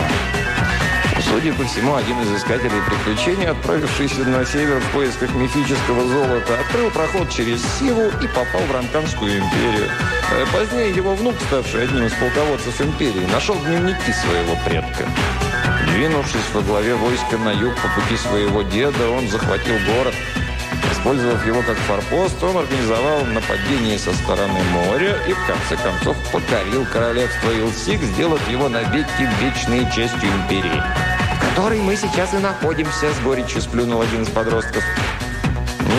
Судя 1.23 1.55
по 1.55 1.65
всему, 1.65 1.95
один 1.95 2.21
из 2.21 2.37
искателей 2.37 2.83
приключений, 2.87 3.47
отправившийся 3.47 4.27
на 4.27 4.45
север 4.45 4.79
в 4.79 4.91
поисках 4.91 5.35
мифического 5.35 6.07
золота, 6.07 6.61
открыл 6.61 6.91
проход 6.91 7.31
через 7.31 7.63
Сиву 7.79 8.11
и 8.23 8.27
попал 8.27 8.61
в 8.69 8.71
Ранканскую 8.71 9.39
империю. 9.39 9.89
Э, 10.33 10.45
позднее 10.53 10.91
его 10.91 11.15
внук, 11.15 11.37
ставший 11.47 11.85
одним 11.85 12.05
из 12.05 12.13
полководцев 12.13 12.79
империи, 12.83 13.25
нашел 13.33 13.57
дневники 13.57 14.13
своего 14.13 14.55
предка. 14.67 15.09
Двинувшись 15.95 16.53
во 16.53 16.61
главе 16.61 16.95
войска 16.95 17.39
на 17.39 17.53
юг 17.53 17.75
по 17.77 17.89
пути 17.99 18.19
своего 18.19 18.61
деда, 18.61 19.09
он 19.09 19.31
захватил 19.31 19.77
город– 19.97 20.15
Использовав 21.03 21.45
его 21.45 21.63
как 21.63 21.77
форпост, 21.79 22.41
он 22.45 22.59
организовал 22.59 23.25
нападение 23.25 23.99
со 23.99 24.15
стороны 24.15 24.61
моря 24.73 25.17
и, 25.27 25.33
в 25.33 25.47
конце 25.49 25.77
концов, 25.83 26.17
покорил 26.31 26.87
королевство 26.93 27.51
Илсик, 27.51 28.01
сделав 28.01 28.49
его 28.49 28.69
навеки 28.69 29.29
вечной 29.41 29.81
частью 29.91 30.31
империи. 30.31 30.81
«В 31.35 31.49
которой 31.49 31.81
мы 31.81 31.97
сейчас 31.97 32.33
и 32.35 32.37
находимся»,— 32.37 33.13
с 33.15 33.19
горечью 33.19 33.61
сплюнул 33.63 34.01
один 34.01 34.23
из 34.23 34.29
подростков. 34.29 34.85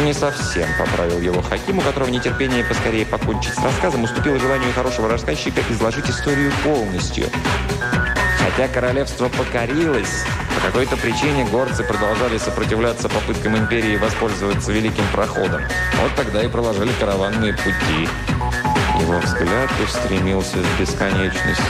«Не 0.05 0.13
совсем»,— 0.13 0.69
поправил 0.79 1.19
его 1.19 1.41
Хаким, 1.41 1.79
у 1.79 1.81
которого 1.81 2.07
нетерпение 2.07 2.63
поскорее 2.63 3.05
покончить 3.05 3.55
с 3.55 3.61
рассказом 3.61 4.05
уступило 4.05 4.39
желанию 4.39 4.71
хорошего 4.73 5.09
рассказчика 5.09 5.59
изложить 5.69 6.09
историю 6.09 6.53
полностью. 6.63 7.25
Хотя 8.39 8.69
королевство 8.69 9.27
покорилось, 9.27 10.23
по 10.39 10.42
какой-то 10.63 10.95
причине 10.95 11.43
горцы 11.45 11.83
продолжали 11.83 12.37
сопротивляться 12.37 13.09
попыткам 13.09 13.57
империи 13.57 13.97
воспользоваться 13.97 14.71
великим 14.71 15.03
проходом. 15.11 15.61
Вот 16.01 16.15
тогда 16.15 16.41
и 16.41 16.47
проложили 16.47 16.91
караванные 16.99 17.53
пути. 17.53 18.07
Его 19.01 19.19
взгляд 19.19 19.69
устремился 19.83 20.57
в 20.57 20.79
бесконечность. 20.79 21.61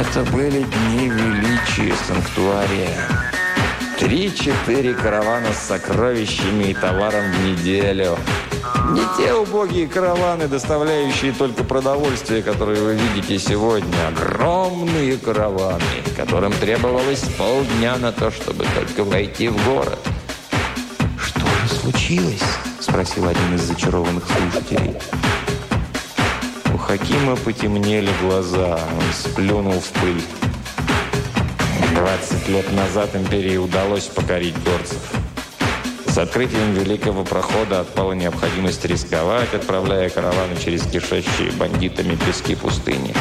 Это 0.00 0.24
были 0.32 0.62
дни 0.62 1.10
величия 1.10 1.94
санктуария. 2.08 2.96
Три-четыре 3.98 4.94
каравана 4.94 5.52
с 5.52 5.66
сокровищами 5.68 6.70
и 6.70 6.74
товаром 6.74 7.30
в 7.30 7.44
неделю– 7.44 8.18
не 8.92 9.02
те 9.16 9.34
убогие 9.34 9.86
караваны, 9.86 10.48
доставляющие 10.48 11.32
только 11.32 11.64
продовольствие, 11.64 12.42
которые 12.42 12.82
вы 12.82 12.94
видите 12.94 13.38
сегодня. 13.38 14.08
Огромные 14.08 15.16
караваны, 15.16 15.82
которым 16.16 16.52
требовалось 16.52 17.24
полдня 17.38 17.96
на 17.96 18.12
то, 18.12 18.30
чтобы 18.30 18.64
только 18.74 19.04
войти 19.04 19.48
в 19.48 19.64
город. 19.64 19.98
«Что 21.18 21.40
же 21.40 21.74
случилось?»– 21.80 22.42
спросил 22.80 23.26
один 23.26 23.54
из 23.54 23.62
зачарованных 23.62 24.24
слушателей. 24.26 24.94
У 26.72 26.78
Хакима 26.78 27.36
потемнели 27.36 28.10
глаза, 28.22 28.78
он 28.92 29.12
сплюнул 29.12 29.80
в 29.80 29.88
пыль. 30.00 30.22
20 31.94 32.48
лет 32.48 32.72
назад 32.72 33.16
империи 33.16 33.56
удалось 33.56 34.04
покорить 34.04 34.54
горцев. 34.62 35.25
С 36.16 36.18
открытием 36.18 36.72
Великого 36.72 37.24
Прохода 37.24 37.80
отпала 37.80 38.14
необходимость 38.14 38.82
рисковать, 38.86 39.52
отправляя 39.52 40.08
караваны 40.08 40.56
через 40.56 40.82
кишащие 40.84 41.52
бандитами 41.58 42.16
пески 42.16 42.54
пустыни. 42.54 43.12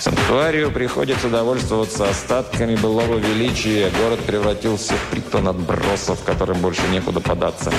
Санктуарию 0.00 0.70
приходится 0.70 1.28
довольствоваться 1.28 2.08
остатками 2.08 2.76
былого 2.76 3.18
величия. 3.18 3.90
Город 4.00 4.20
превратился 4.20 4.94
в 4.94 5.10
притон 5.10 5.48
отбросов, 5.48 6.24
которым 6.24 6.60
больше 6.60 6.80
некуда 6.90 7.20
податься. 7.20 7.70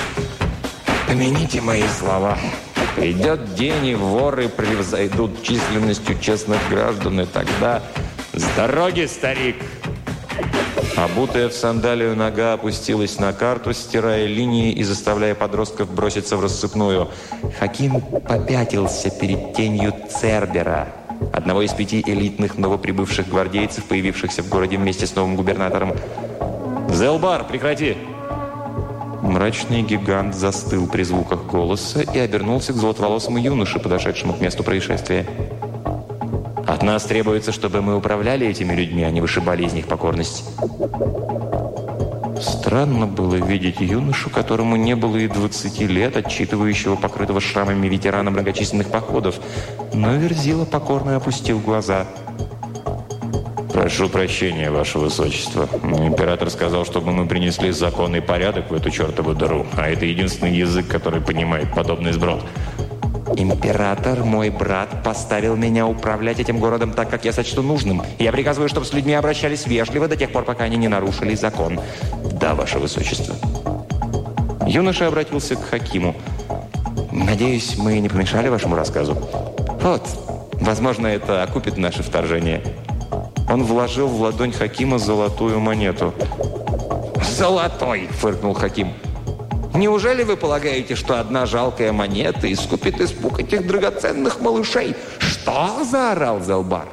Помяните 1.08 1.60
мои 1.62 1.88
слова. 2.00 2.38
Придет 2.96 3.56
день, 3.56 3.88
и 3.88 3.96
воры 3.96 4.48
превзойдут 4.48 5.42
численностью 5.42 6.20
честных 6.20 6.60
граждан, 6.70 7.20
и 7.20 7.26
тогда... 7.26 7.82
С 8.34 8.44
дороги, 8.56 9.08
старик! 9.08 9.56
Обутая 10.98 11.50
в 11.50 11.54
сандалию 11.54 12.16
нога 12.16 12.54
опустилась 12.54 13.20
на 13.20 13.34
карту, 13.34 13.74
стирая 13.74 14.28
линии 14.28 14.72
и 14.72 14.84
заставляя 14.84 15.36
подростков 15.36 15.94
броситься 15.94 16.38
в 16.38 16.42
рассыпную. 16.42 17.10
Хаким 17.60 18.00
попятился 18.00 19.10
перед 19.10 19.54
тенью 19.54 19.94
Цербера, 20.10 20.88
одного 21.34 21.64
из 21.64 21.74
пяти 21.74 22.02
элитных 22.06 22.58
новоприбывших 22.58 23.28
гвардейцев, 23.28 23.84
появившихся 23.86 24.42
в 24.42 24.48
городе 24.48 24.78
вместе 24.78 25.06
с 25.06 25.16
новым 25.16 25.36
губернатором. 25.36 25.94
«Зелбар, 26.90 27.46
прекрати!» 27.46 27.98
Мрачный 29.22 29.82
гигант 29.82 30.34
застыл 30.34 30.88
при 30.88 31.04
звуках 31.04 31.46
голоса 31.46 32.02
и 32.02 32.20
обернулся 32.20 32.72
к 32.72 32.78
золотоволосому 32.78 33.38
юноше, 33.38 33.80
подошедшему 33.80 34.34
к 34.34 34.40
месту 34.40 34.64
происшествия. 34.64 35.26
Нас 36.86 37.04
требуется, 37.04 37.52
чтобы 37.52 37.82
мы 37.82 37.98
управляли 37.98 38.46
этими 38.46 38.72
людьми, 38.76 39.04
а 39.04 39.10
не 39.10 39.20
вышибали 39.20 39.64
из 39.64 39.74
них 39.74 39.88
покорность. 39.88 40.46
Странно 42.40 43.08
было 43.08 43.38
видеть 43.38 43.80
юношу, 43.80 44.30
которому 44.30 44.76
не 44.76 44.96
было 44.96 45.18
и 45.18 45.28
20 45.28 45.80
лет, 45.82 46.16
отчитывающего 46.16 46.96
покрытого 46.96 47.42
шрамами 47.42 47.88
ветерана 47.88 48.30
многочисленных 48.30 48.92
походов. 48.92 49.40
Но 49.94 50.14
Верзила 50.18 50.66
покорно 50.66 51.16
опустил 51.16 51.60
глаза. 51.60 52.06
«Прошу 53.74 54.08
прощения, 54.08 54.70
Ваше 54.70 55.00
Высочество. 55.00 55.68
Император 55.84 56.52
сказал, 56.52 56.86
чтобы 56.86 57.12
мы 57.12 57.26
принесли 57.26 57.72
законный 57.72 58.22
порядок 58.22 58.70
в 58.70 58.76
эту 58.76 58.92
чертову 58.92 59.34
дыру, 59.34 59.66
а 59.74 59.90
это 59.90 60.06
единственный 60.06 60.56
язык, 60.56 60.88
который 60.88 61.20
понимает 61.20 61.74
подобный 61.74 62.14
сброд». 62.14 62.44
Император, 63.38 64.24
мой 64.24 64.50
брат, 64.50 65.04
поставил 65.04 65.56
меня 65.56 65.88
управлять 65.88 66.40
этим 66.40 66.60
городом 66.60 66.94
так, 66.94 67.10
как 67.10 67.26
я 67.26 67.34
сочту 67.34 67.62
нужным. 67.62 68.02
Я 68.18 68.32
приказываю, 68.32 68.70
чтобы 68.70 68.86
с 68.86 68.94
людьми 68.94 69.14
обращались 69.14 69.68
вежливо 69.68 70.08
до 70.08 70.16
тех 70.16 70.32
пор, 70.32 70.44
пока 70.44 70.64
они 70.64 70.78
не 70.78 70.88
нарушили 70.88 71.36
закон. 71.36 71.80
Да, 72.40 72.56
ваше 72.56 72.80
высочество. 72.80 73.36
Юноша 74.66 75.08
обратился 75.08 75.56
к 75.56 75.64
Хакиму. 75.66 76.16
Надеюсь, 77.12 77.78
мы 77.78 78.00
не 78.00 78.10
помешали 78.10 78.48
вашему 78.48 78.76
рассказу? 78.76 79.16
Вот, 79.82 80.02
возможно, 80.54 81.08
это 81.08 81.44
окупит 81.44 81.78
наше 81.78 82.04
вторжение. 82.04 82.64
Он 83.50 83.64
вложил 83.64 84.08
в 84.08 84.22
ладонь 84.22 84.52
Хакима 84.54 84.98
золотую 84.98 85.60
монету. 85.60 86.14
«Золотой!»– 87.22 88.08
фыркнул 88.12 88.54
Хаким. 88.54 88.94
Неужели 89.76 90.24
вы 90.24 90.38
полагаете, 90.38 90.96
что 90.96 91.20
одна 91.20 91.46
жалкая 91.46 91.92
монета 91.92 92.52
искупит 92.52 93.02
испуг 93.02 93.40
этих 93.42 93.68
драгоценных 93.68 94.40
малышей? 94.40 94.96
Что? 95.20 95.84
заорал 95.84 96.42
Зелбар. 96.42 96.88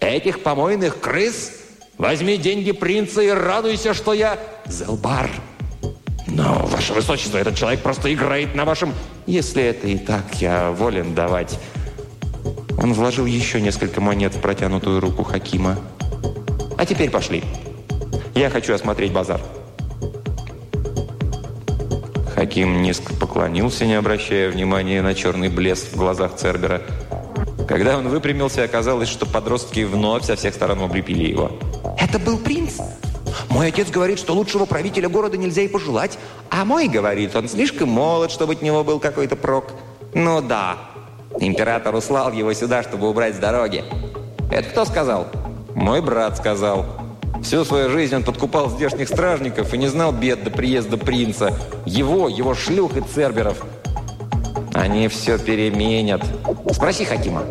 Этих 0.00 0.42
помойных 0.42 1.00
крыс? 1.00 1.52
Возьми 1.96 2.36
деньги 2.36 2.72
принца 2.72 3.22
и 3.22 3.30
радуйся, 3.30 3.94
что 3.94 4.12
я... 4.12 4.38
Зелбар. 4.66 5.30
Но, 6.26 6.66
ваше 6.66 6.92
высочество, 6.92 7.38
этот 7.38 7.54
человек 7.54 7.80
просто 7.80 8.12
играет 8.12 8.54
на 8.54 8.64
вашем... 8.64 8.92
Если 9.26 9.62
это 9.62 9.86
и 9.86 9.96
так, 9.96 10.24
я 10.40 10.70
волен 10.70 11.14
давать. 11.14 11.58
Он 12.82 12.92
вложил 12.92 13.24
еще 13.24 13.60
несколько 13.60 14.00
монет 14.00 14.34
в 14.34 14.40
протянутую 14.40 15.00
руку 15.00 15.22
Хакима. 15.22 15.78
А 16.76 16.84
теперь 16.84 17.10
пошли. 17.10 17.42
Я 18.34 18.50
хочу 18.50 18.74
осмотреть 18.74 19.12
базар. 19.12 19.40
Хаким 22.52 22.82
низко 22.82 23.14
поклонился, 23.14 23.86
не 23.86 23.94
обращая 23.94 24.50
внимания 24.50 25.00
на 25.00 25.14
черный 25.14 25.48
блеск 25.48 25.94
в 25.94 25.96
глазах 25.96 26.36
Цербера. 26.36 26.82
Когда 27.66 27.96
он 27.96 28.08
выпрямился, 28.08 28.62
оказалось, 28.62 29.08
что 29.08 29.24
подростки 29.24 29.84
вновь 29.84 30.26
со 30.26 30.36
всех 30.36 30.52
сторон 30.52 30.82
облепили 30.82 31.30
его. 31.30 31.52
«Это 31.98 32.18
был 32.18 32.36
принц? 32.36 32.74
Мой 33.48 33.68
отец 33.68 33.88
говорит, 33.88 34.18
что 34.18 34.34
лучшего 34.34 34.66
правителя 34.66 35.08
города 35.08 35.38
нельзя 35.38 35.62
и 35.62 35.68
пожелать, 35.68 36.18
а 36.50 36.66
мой 36.66 36.88
говорит, 36.88 37.34
он 37.34 37.48
слишком 37.48 37.88
молод, 37.88 38.30
чтобы 38.30 38.52
от 38.52 38.60
него 38.60 38.84
был 38.84 39.00
какой-то 39.00 39.34
прок. 39.34 39.72
Ну 40.12 40.42
да, 40.42 40.76
император 41.40 41.94
услал 41.94 42.32
его 42.32 42.52
сюда, 42.52 42.82
чтобы 42.82 43.08
убрать 43.08 43.34
с 43.34 43.38
дороги. 43.38 43.82
Это 44.50 44.68
кто 44.68 44.84
сказал?» 44.84 45.26
«Мой 45.74 46.02
брат 46.02 46.36
сказал». 46.36 47.01
Всю 47.40 47.64
свою 47.64 47.90
жизнь 47.90 48.14
он 48.14 48.24
подкупал 48.24 48.68
здешних 48.68 49.08
стражников 49.08 49.72
и 49.72 49.78
не 49.78 49.88
знал 49.88 50.12
бед 50.12 50.44
до 50.44 50.50
приезда 50.50 50.96
принца. 50.96 51.54
Его, 51.86 52.28
его 52.28 52.54
шлюх 52.54 52.96
и 52.96 53.00
церберов. 53.00 53.64
Они 54.74 55.08
все 55.08 55.38
переменят. 55.38 56.22
Спроси 56.70 57.04
Хакима. 57.04 57.42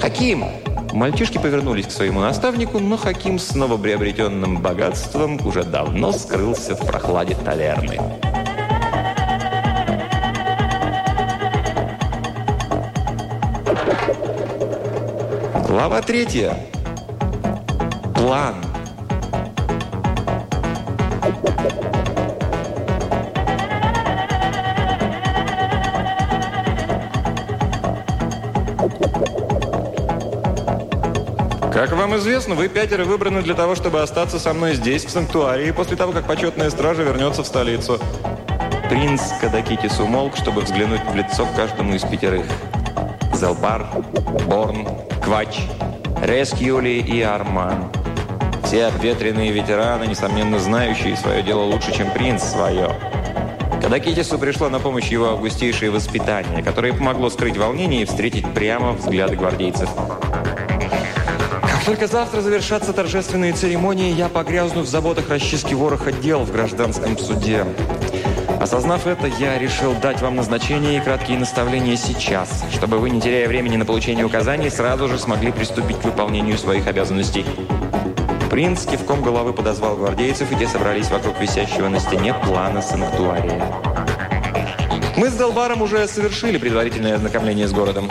Хаким! 0.00 0.44
Мальчишки 0.92 1.38
повернулись 1.38 1.86
к 1.86 1.90
своему 1.90 2.20
наставнику, 2.20 2.78
но 2.78 2.96
Хаким 2.96 3.38
с 3.38 3.54
новоприобретенным 3.54 4.60
богатством 4.60 5.38
уже 5.46 5.62
давно 5.62 6.12
скрылся 6.12 6.74
в 6.74 6.84
прохладе 6.84 7.36
таверны. 7.36 7.98
Глава 15.68 16.02
третья. 16.02 16.56
План. 18.14 18.69
Как 31.80 31.92
вам 31.92 32.14
известно, 32.18 32.54
вы 32.54 32.68
пятеро 32.68 33.06
выбраны 33.06 33.40
для 33.40 33.54
того, 33.54 33.74
чтобы 33.74 34.02
остаться 34.02 34.38
со 34.38 34.52
мной 34.52 34.74
здесь, 34.74 35.06
в 35.06 35.08
санктуарии, 35.08 35.70
после 35.70 35.96
того, 35.96 36.12
как 36.12 36.26
почетная 36.26 36.68
стража 36.68 37.02
вернется 37.04 37.42
в 37.42 37.46
столицу. 37.46 37.98
Принц 38.90 39.22
Кадакитис 39.40 39.98
умолк, 39.98 40.36
чтобы 40.36 40.60
взглянуть 40.60 41.00
в 41.06 41.16
лицо 41.16 41.48
каждому 41.56 41.94
из 41.94 42.02
пятерых. 42.02 42.44
Зелбар, 43.32 43.86
Борн, 44.46 44.88
Квач, 45.24 45.62
Рескьюли 46.22 47.02
и 47.02 47.22
Арман. 47.22 47.90
Все 48.62 48.84
обветренные 48.84 49.50
ветераны, 49.50 50.04
несомненно 50.04 50.58
знающие 50.58 51.16
свое 51.16 51.42
дело 51.42 51.62
лучше, 51.62 51.96
чем 51.96 52.10
принц 52.10 52.42
свое. 52.42 52.90
Когда 53.80 53.98
Китису 54.00 54.38
пришло 54.38 54.68
на 54.68 54.80
помощь 54.80 55.08
его 55.08 55.30
августейшее 55.30 55.90
воспитание, 55.90 56.62
которое 56.62 56.92
помогло 56.92 57.30
скрыть 57.30 57.56
волнение 57.56 58.02
и 58.02 58.04
встретить 58.04 58.44
прямо 58.52 58.92
взгляды 58.92 59.36
гвардейцев. 59.36 59.88
Только 61.86 62.06
завтра 62.06 62.40
завершатся 62.40 62.92
торжественные 62.92 63.52
церемонии, 63.52 64.12
я 64.12 64.28
погрязну 64.28 64.82
в 64.82 64.86
заботах 64.86 65.28
расчистки 65.30 65.74
вороха 65.74 66.12
дел 66.12 66.40
в 66.40 66.52
гражданском 66.52 67.18
суде. 67.18 67.64
Осознав 68.60 69.06
это, 69.06 69.26
я 69.26 69.58
решил 69.58 69.94
дать 69.94 70.20
вам 70.20 70.36
назначение 70.36 70.98
и 70.98 71.00
краткие 71.00 71.38
наставления 71.38 71.96
сейчас, 71.96 72.62
чтобы 72.72 72.98
вы, 72.98 73.08
не 73.08 73.20
теряя 73.20 73.48
времени 73.48 73.76
на 73.76 73.86
получение 73.86 74.26
указаний, 74.26 74.68
сразу 74.68 75.08
же 75.08 75.18
смогли 75.18 75.50
приступить 75.50 75.98
к 75.98 76.04
выполнению 76.04 76.58
своих 76.58 76.86
обязанностей. 76.86 77.46
Принц 78.50 78.84
кивком 78.84 79.22
головы 79.22 79.54
подозвал 79.54 79.96
гвардейцев, 79.96 80.52
и 80.52 80.56
те 80.56 80.68
собрались 80.68 81.10
вокруг 81.10 81.40
висящего 81.40 81.88
на 81.88 82.00
стене 82.00 82.34
плана 82.34 82.82
санктуария. 82.82 83.64
Мы 85.16 85.30
с 85.30 85.34
Долбаром 85.34 85.80
уже 85.80 86.06
совершили 86.06 86.58
предварительное 86.58 87.14
ознакомление 87.14 87.66
с 87.66 87.72
городом. 87.72 88.10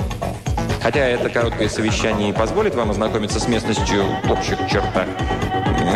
Хотя 0.82 1.02
это 1.02 1.30
короткое 1.30 1.70
совещание 1.70 2.30
и 2.30 2.34
позволит 2.34 2.76
вам 2.76 2.92
ознакомиться 2.92 3.40
с 3.40 3.48
местностью 3.48 4.04
в 4.24 4.32
общих 4.32 4.58
чертах, 4.70 5.08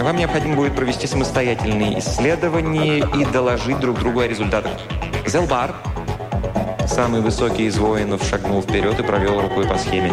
вам 0.01 0.17
необходимо 0.17 0.55
будет 0.55 0.75
провести 0.75 1.07
самостоятельные 1.07 1.99
исследования 1.99 2.99
и 2.99 3.25
доложить 3.25 3.79
друг 3.79 3.99
другу 3.99 4.19
о 4.19 4.27
результатах. 4.27 4.73
Зелбар, 5.25 5.75
самый 6.87 7.21
высокий 7.21 7.65
из 7.65 7.77
воинов, 7.77 8.23
шагнул 8.23 8.61
вперед 8.61 8.99
и 8.99 9.03
провел 9.03 9.41
рукой 9.41 9.65
по 9.65 9.77
схеме. 9.77 10.11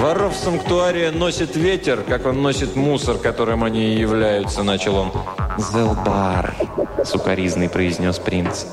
«Воров 0.00 0.34
санктуария 0.36 1.10
носит 1.10 1.56
ветер, 1.56 2.02
как 2.08 2.26
он 2.26 2.42
носит 2.42 2.76
мусор, 2.76 3.18
которым 3.18 3.64
они 3.64 3.94
и 3.94 3.98
являются»,— 3.98 4.62
начал 4.64 4.96
он. 4.96 5.12
«Зелбар»,— 5.58 6.54
сукоризный 7.04 7.68
произнес 7.68 8.18
принц. 8.18 8.64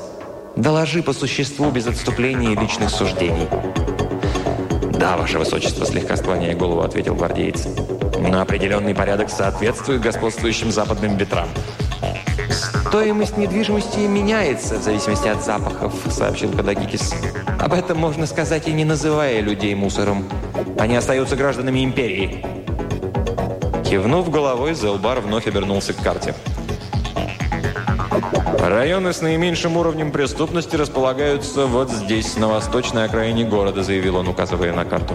«Доложи 0.56 1.02
по 1.02 1.12
существу 1.12 1.70
без 1.70 1.86
отступления 1.86 2.52
и 2.52 2.56
личных 2.56 2.90
суждений». 2.90 3.48
«Да, 4.98 5.16
ваше 5.16 5.38
высочество»,— 5.38 5.86
слегка 5.86 6.16
склоняя 6.16 6.56
голову, 6.56 6.80
ответил 6.80 7.14
гвардеец. 7.14 7.66
«Но 8.18 8.40
определенный 8.40 8.94
порядок 8.94 9.30
соответствует 9.30 10.00
господствующим 10.00 10.72
западным 10.72 11.16
ветрам». 11.16 11.48
«Стоимость 12.88 13.36
недвижимости 13.36 14.00
меняется 14.00 14.78
в 14.78 14.82
зависимости 14.82 15.28
от 15.28 15.44
запахов»,— 15.44 15.92
сообщил 16.10 16.50
Кадагикис. 16.50 17.14
«Об 17.60 17.74
этом 17.74 17.98
можно 17.98 18.26
сказать 18.26 18.66
и 18.66 18.72
не 18.72 18.84
называя 18.84 19.40
людей 19.40 19.74
мусором. 19.74 20.24
Они 20.78 20.96
остаются 20.96 21.36
гражданами 21.36 21.84
империи. 21.84 22.44
Кивнув 23.88 24.30
головой, 24.30 24.74
Зелбар 24.74 25.20
вновь 25.20 25.46
обернулся 25.46 25.92
к 25.92 26.02
карте. 26.02 26.34
«Районы 28.68 29.14
с 29.14 29.22
наименьшим 29.22 29.78
уровнем 29.78 30.12
преступности 30.12 30.76
располагаются 30.76 31.64
вот 31.64 31.90
здесь, 31.90 32.36
на 32.36 32.48
восточной 32.48 33.06
окраине 33.06 33.44
города», 33.46 33.82
заявил 33.82 34.16
он, 34.16 34.28
указывая 34.28 34.74
на 34.74 34.84
карту. 34.84 35.14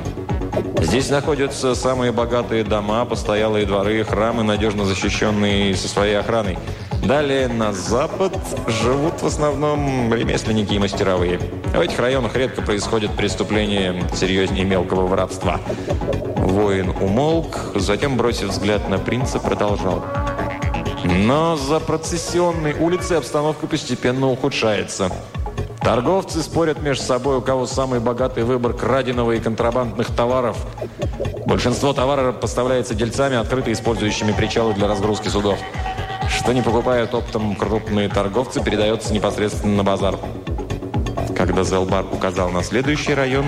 «Здесь 0.80 1.12
находятся 1.12 1.76
самые 1.76 2.12
богатые 2.12 2.64
дома, 2.64 3.06
постоялые 3.06 3.68
дворы, 3.68 4.04
храмы, 4.06 4.42
надежно 4.42 4.86
защищенные 4.86 5.76
со 5.76 5.88
своей 5.88 6.16
охраной. 6.16 6.58
Далее 7.06 7.48
на 7.48 7.74
запад 7.74 8.36
живут 8.82 9.22
в 9.22 9.28
основном 9.28 10.12
ремесленники 10.12 10.74
и 10.74 10.80
мастеровые. 10.80 11.38
В 11.76 11.80
этих 11.80 12.00
районах 12.00 12.36
редко 12.36 12.64
происходят 12.64 13.16
преступления 13.16 14.04
серьезнее 14.16 14.66
мелкого 14.66 15.06
воровства». 15.06 15.60
Воин 16.38 16.90
умолк, 16.90 17.60
затем, 17.76 18.18
бросив 18.18 18.50
взгляд 18.50 18.90
на 18.90 18.98
принца, 18.98 19.38
продолжал. 19.38 20.04
Но 21.04 21.56
за 21.56 21.80
процессионной 21.80 22.74
улицей 22.74 23.18
обстановка 23.18 23.68
постепенно 23.68 24.30
ухудшается. 24.30 25.12
Торговцы 25.82 26.42
спорят 26.42 26.82
между 26.82 27.04
собой, 27.04 27.38
у 27.38 27.42
кого 27.42 27.66
самый 27.66 28.00
богатый 28.00 28.46
выбор 28.46 28.74
краденого 28.74 29.34
и 29.34 29.40
контрабандных 29.40 30.08
товаров. 30.16 30.58
Большинство 31.46 31.92
товаров 31.92 32.40
поставляется 32.40 32.96
дельцами, 32.96 33.36
открыто 33.36 33.72
использующими 33.72 34.32
причалы 34.32 34.74
для 34.74 34.88
разгрузки 34.88 35.28
судов. 35.28 35.60
Что 36.30 36.54
не 36.54 36.62
покупают 36.62 37.14
оптом 37.14 37.56
крупные 37.56 38.08
торговцы, 38.08 38.64
передается 38.64 39.14
непосредственно 39.14 39.76
на 39.76 39.84
базар. 39.84 40.18
Когда 41.36 41.64
Зелбар 41.64 42.06
указал 42.12 42.50
на 42.50 42.64
следующий 42.64 43.14
район, 43.14 43.46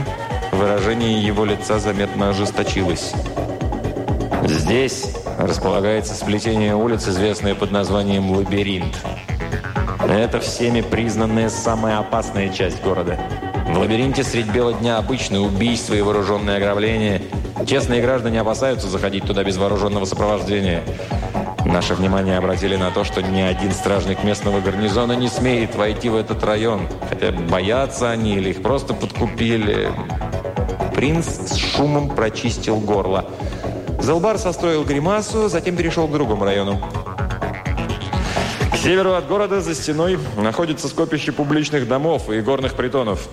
выражение 0.51 1.25
его 1.25 1.45
лица 1.45 1.79
заметно 1.79 2.29
ожесточилось. 2.29 3.13
Здесь 4.43 5.15
располагается 5.37 6.13
сплетение 6.13 6.75
улиц, 6.75 7.07
известное 7.07 7.55
под 7.55 7.71
названием 7.71 8.31
«Лабиринт». 8.31 8.95
Это 10.07 10.39
всеми 10.39 10.81
признанная 10.81 11.49
самая 11.49 11.99
опасная 11.99 12.49
часть 12.49 12.81
города. 12.83 13.19
В 13.67 13.77
лабиринте 13.77 14.23
средь 14.23 14.47
бела 14.47 14.73
дня 14.73 14.97
обычные 14.97 15.41
убийства 15.41 15.95
и 15.95 16.01
вооруженные 16.01 16.57
ограбления. 16.57 17.21
Честные 17.65 18.01
граждане 18.01 18.41
опасаются 18.41 18.87
заходить 18.87 19.25
туда 19.25 19.43
без 19.43 19.57
вооруженного 19.57 20.05
сопровождения. 20.05 20.83
Наше 21.65 21.95
внимание 21.95 22.37
обратили 22.37 22.75
на 22.75 22.91
то, 22.91 23.03
что 23.03 23.23
ни 23.23 23.41
один 23.41 23.71
стражник 23.71 24.23
местного 24.23 24.61
гарнизона 24.61 25.13
не 25.13 25.27
смеет 25.27 25.75
войти 25.75 26.09
в 26.09 26.15
этот 26.15 26.43
район. 26.43 26.87
Хотя 27.09 27.31
боятся 27.31 28.11
они 28.11 28.35
или 28.35 28.51
их 28.51 28.61
просто 28.61 28.93
подкупили. 28.93 29.89
Принц 30.93 31.25
с 31.25 31.55
шумом 31.55 32.09
прочистил 32.09 32.79
горло. 32.79 33.25
Зелбар 34.05 34.37
состроил 34.37 34.83
гримасу, 34.83 35.49
затем 35.49 35.75
перешел 35.75 36.07
к 36.07 36.11
другому 36.11 36.45
району. 36.45 36.79
К 38.71 38.77
северу 38.77 39.13
от 39.13 39.27
города 39.27 39.61
за 39.61 39.73
стеной 39.73 40.19
находится 40.37 40.87
скопище 40.87 41.31
публичных 41.31 41.87
домов 41.87 42.29
и 42.29 42.39
горных 42.41 42.75
притонов. 42.75 43.27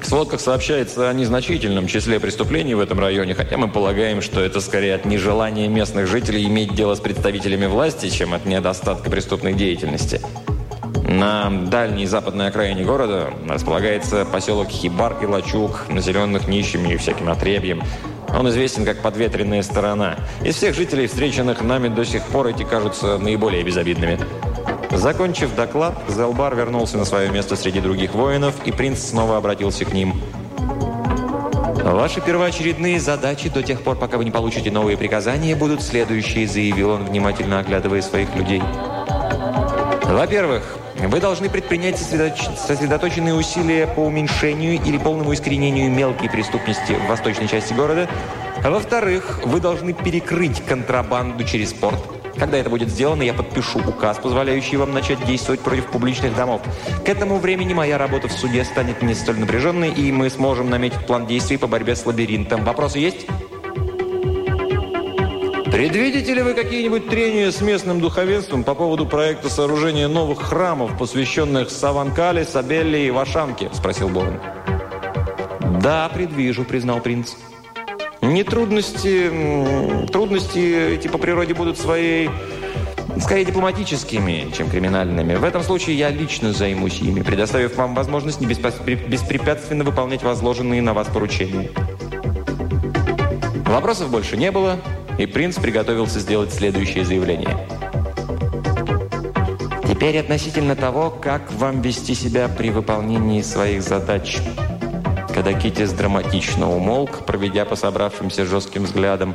В 0.00 0.06
сводках 0.06 0.40
сообщается 0.40 1.10
о 1.10 1.12
незначительном 1.12 1.86
числе 1.88 2.20
преступлений 2.20 2.74
в 2.74 2.80
этом 2.80 2.98
районе, 2.98 3.34
хотя 3.34 3.58
мы 3.58 3.68
полагаем, 3.68 4.22
что 4.22 4.40
это 4.40 4.62
скорее 4.62 4.94
от 4.94 5.04
нежелания 5.04 5.68
местных 5.68 6.06
жителей 6.06 6.46
иметь 6.46 6.74
дело 6.74 6.94
с 6.94 7.00
представителями 7.00 7.66
власти, 7.66 8.08
чем 8.08 8.32
от 8.32 8.46
недостатка 8.46 9.10
преступной 9.10 9.52
деятельности. 9.52 10.22
На 11.06 11.50
дальней 11.50 12.06
западной 12.06 12.48
окраине 12.48 12.82
города 12.82 13.28
располагается 13.46 14.24
поселок 14.24 14.70
Хибар 14.70 15.18
и 15.20 15.26
Лачук, 15.26 15.84
населенных 15.90 16.48
нищими 16.48 16.94
и 16.94 16.96
всяким 16.96 17.28
отребьем. 17.28 17.82
Он 18.36 18.48
известен 18.48 18.84
как 18.84 18.98
подветренная 18.98 19.62
сторона. 19.62 20.16
Из 20.42 20.56
всех 20.56 20.74
жителей, 20.74 21.06
встреченных 21.06 21.62
нами 21.62 21.88
до 21.88 22.04
сих 22.04 22.22
пор, 22.24 22.48
эти 22.48 22.62
кажутся 22.62 23.18
наиболее 23.18 23.62
безобидными. 23.62 24.18
Закончив 24.90 25.54
доклад, 25.54 25.94
Зелбар 26.08 26.54
вернулся 26.56 26.98
на 26.98 27.04
свое 27.04 27.30
место 27.30 27.56
среди 27.56 27.80
других 27.80 28.14
воинов, 28.14 28.54
и 28.64 28.72
принц 28.72 29.00
снова 29.00 29.36
обратился 29.36 29.84
к 29.84 29.92
ним. 29.92 30.14
«Ваши 31.84 32.20
первоочередные 32.20 33.00
задачи 33.00 33.48
до 33.48 33.62
тех 33.62 33.82
пор, 33.82 33.96
пока 33.96 34.18
вы 34.18 34.24
не 34.24 34.30
получите 34.30 34.70
новые 34.70 34.96
приказания, 34.96 35.56
будут 35.56 35.82
следующие», 35.82 36.46
заявил 36.46 36.90
он, 36.90 37.04
внимательно 37.04 37.60
оглядывая 37.60 38.02
своих 38.02 38.34
людей. 38.34 38.62
«Во-первых, 40.04 40.78
вы 41.06 41.20
должны 41.20 41.48
предпринять 41.48 41.98
сосредоточенные 41.98 43.34
усилия 43.34 43.86
по 43.86 44.00
уменьшению 44.00 44.82
или 44.82 44.98
полному 44.98 45.32
искоренению 45.32 45.90
мелкой 45.90 46.28
преступности 46.28 46.92
в 46.92 47.06
восточной 47.08 47.48
части 47.48 47.72
города. 47.72 48.08
Во-вторых, 48.62 49.40
вы 49.44 49.60
должны 49.60 49.92
перекрыть 49.92 50.60
контрабанду 50.64 51.44
через 51.44 51.72
порт. 51.72 51.98
Когда 52.36 52.56
это 52.56 52.70
будет 52.70 52.88
сделано, 52.88 53.22
я 53.22 53.34
подпишу 53.34 53.80
указ, 53.80 54.18
позволяющий 54.18 54.76
вам 54.76 54.92
начать 54.92 55.24
действовать 55.24 55.60
против 55.60 55.86
публичных 55.86 56.36
домов. 56.36 56.62
К 57.04 57.08
этому 57.08 57.38
времени 57.38 57.74
моя 57.74 57.98
работа 57.98 58.28
в 58.28 58.32
суде 58.32 58.64
станет 58.64 59.02
не 59.02 59.14
столь 59.14 59.40
напряженной, 59.40 59.90
и 59.90 60.12
мы 60.12 60.30
сможем 60.30 60.70
наметить 60.70 61.04
план 61.06 61.26
действий 61.26 61.56
по 61.56 61.66
борьбе 61.66 61.96
с 61.96 62.06
лабиринтом. 62.06 62.64
Вопросы 62.64 62.98
есть? 63.00 63.26
Предвидите 65.70 66.32
ли 66.32 66.42
вы 66.42 66.54
какие-нибудь 66.54 67.08
трения 67.08 67.50
с 67.50 67.60
местным 67.60 68.00
духовенством 68.00 68.64
по 68.64 68.74
поводу 68.74 69.04
проекта 69.04 69.50
сооружения 69.50 70.08
новых 70.08 70.40
храмов, 70.40 70.96
посвященных 70.96 71.68
Саванкале, 71.68 72.46
Сабелле 72.46 73.06
и 73.06 73.10
Вашанке? 73.10 73.68
Спросил 73.74 74.08
Борн. 74.08 74.40
Да, 75.82 76.08
предвижу, 76.08 76.64
признал 76.64 77.00
принц. 77.00 77.34
Не 78.22 78.44
трудности, 78.44 79.30
трудности 80.10 80.94
эти 80.94 81.06
по 81.08 81.18
природе 81.18 81.52
будут 81.52 81.78
своей, 81.78 82.30
скорее 83.20 83.44
дипломатическими, 83.44 84.50
чем 84.56 84.70
криминальными. 84.70 85.34
В 85.34 85.44
этом 85.44 85.62
случае 85.62 85.98
я 85.98 86.08
лично 86.08 86.52
займусь 86.52 87.00
ими, 87.00 87.20
предоставив 87.20 87.76
вам 87.76 87.94
возможность 87.94 88.40
не 88.40 88.46
беспрепятственно 88.46 89.84
выполнять 89.84 90.22
возложенные 90.22 90.80
на 90.80 90.94
вас 90.94 91.08
поручения. 91.08 91.68
Вопросов 93.66 94.10
больше 94.10 94.38
не 94.38 94.50
было 94.50 94.78
и 95.18 95.26
принц 95.26 95.58
приготовился 95.58 96.20
сделать 96.20 96.52
следующее 96.52 97.04
заявление. 97.04 97.56
Теперь 99.86 100.18
относительно 100.18 100.76
того, 100.76 101.10
как 101.10 101.52
вам 101.52 101.82
вести 101.82 102.14
себя 102.14 102.48
при 102.48 102.70
выполнении 102.70 103.42
своих 103.42 103.82
задач. 103.82 104.38
Когда 105.34 105.52
Китис 105.52 105.92
драматично 105.92 106.70
умолк, 106.70 107.26
проведя 107.26 107.64
по 107.64 107.74
собравшимся 107.74 108.44
жестким 108.44 108.84
взглядом, 108.84 109.34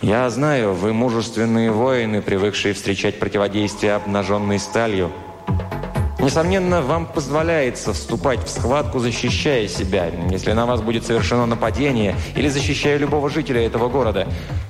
«Я 0.00 0.30
знаю, 0.30 0.74
вы 0.74 0.92
мужественные 0.92 1.72
воины, 1.72 2.22
привыкшие 2.22 2.74
встречать 2.74 3.18
противодействие 3.18 3.94
обнаженной 3.94 4.60
сталью. 4.60 5.10
Несомненно, 6.22 6.82
вам 6.82 7.06
позволяется 7.06 7.92
вступать 7.92 8.44
в 8.44 8.48
схватку, 8.48 9.00
защищая 9.00 9.66
себя, 9.66 10.06
если 10.30 10.52
на 10.52 10.66
вас 10.66 10.80
будет 10.80 11.04
совершено 11.04 11.46
нападение 11.46 12.14
или 12.36 12.48
защищая 12.48 12.96
любого 12.96 13.28
жителя 13.28 13.66
этого 13.66 13.88
города. 13.88 14.28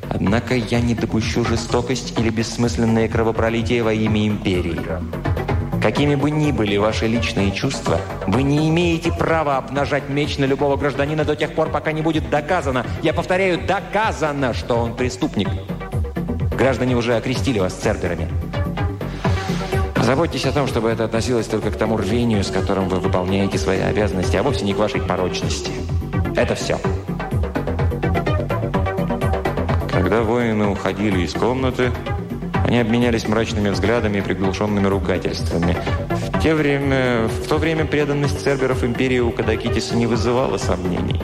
Однако 0.09 0.55
я 0.55 0.81
не 0.81 0.95
допущу 0.95 1.45
жестокость 1.45 2.19
или 2.19 2.31
бессмысленное 2.31 3.07
кровопролитие 3.07 3.83
во 3.83 3.93
имя 3.93 4.27
империи. 4.27 4.81
Какими 5.83 6.15
бы 6.15 6.31
ни 6.31 6.53
были 6.53 6.79
ваши 6.79 7.07
личные 7.07 7.53
чувства, 7.53 8.01
вы 8.27 8.45
не 8.45 8.71
имеете 8.71 9.13
права 9.13 9.59
обнажать 9.59 10.09
меч 10.09 10.39
на 10.39 10.47
любого 10.47 10.77
гражданина 10.77 11.25
до 11.25 11.37
тех 11.37 11.55
пор, 11.55 11.69
пока 11.69 11.93
не 11.93 12.01
будет 12.01 12.31
доказано, 12.31 12.87
я 13.03 13.13
повторяю, 13.13 13.61
доказано, 13.67 14.55
что 14.55 14.77
он 14.77 14.95
преступник. 14.95 15.49
Граждане 16.57 16.97
уже 16.97 17.15
окрестили 17.15 17.59
вас 17.59 17.75
церберами. 17.75 18.29
Заботьтесь 20.03 20.45
о 20.47 20.53
том, 20.53 20.67
чтобы 20.67 20.91
это 20.91 21.05
относилось 21.05 21.47
только 21.47 21.71
к 21.71 21.77
тому 21.77 21.97
рвению, 21.97 22.43
с 22.43 22.51
которым 22.51 22.89
вы 22.89 22.99
выполняете 22.99 23.57
свои 23.57 23.79
обязанности, 23.79 24.37
а 24.37 24.43
вовсе 24.43 24.65
не 24.65 24.75
к 24.75 24.79
вашей 24.79 25.01
порочности. 25.01 25.71
Это 26.35 26.57
все. 26.57 26.77
Когда 29.93 30.23
воины 30.23 30.67
уходили 30.67 31.21
из 31.21 31.33
комнаты, 31.33 31.93
они 32.67 32.81
обменялись 32.81 33.29
мрачными 33.29 33.71
взглядами 33.71 34.19
и 34.19 34.21
приглушенными 34.23 34.89
ругательствами. 34.89 35.77
В, 36.11 36.43
те 36.43 36.55
время, 36.55 37.29
в 37.29 37.47
то 37.47 37.59
время 37.59 37.85
преданность 37.85 38.43
церберов 38.43 38.83
империи 38.83 39.21
у 39.21 39.31
Кадакитиса 39.31 39.95
не 39.95 40.09
вызывала 40.09 40.59
сомнений. 40.59 41.23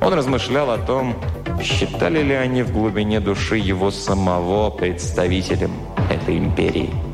Он 0.00 0.12
размышлял 0.12 0.72
о 0.72 0.78
том, 0.78 1.14
считали 1.62 2.22
ли 2.24 2.34
они 2.34 2.64
в 2.64 2.72
глубине 2.72 3.20
души 3.20 3.56
его 3.56 3.92
самого 3.92 4.70
представителем 4.70 5.70
этой 6.10 6.38
империи. 6.38 7.05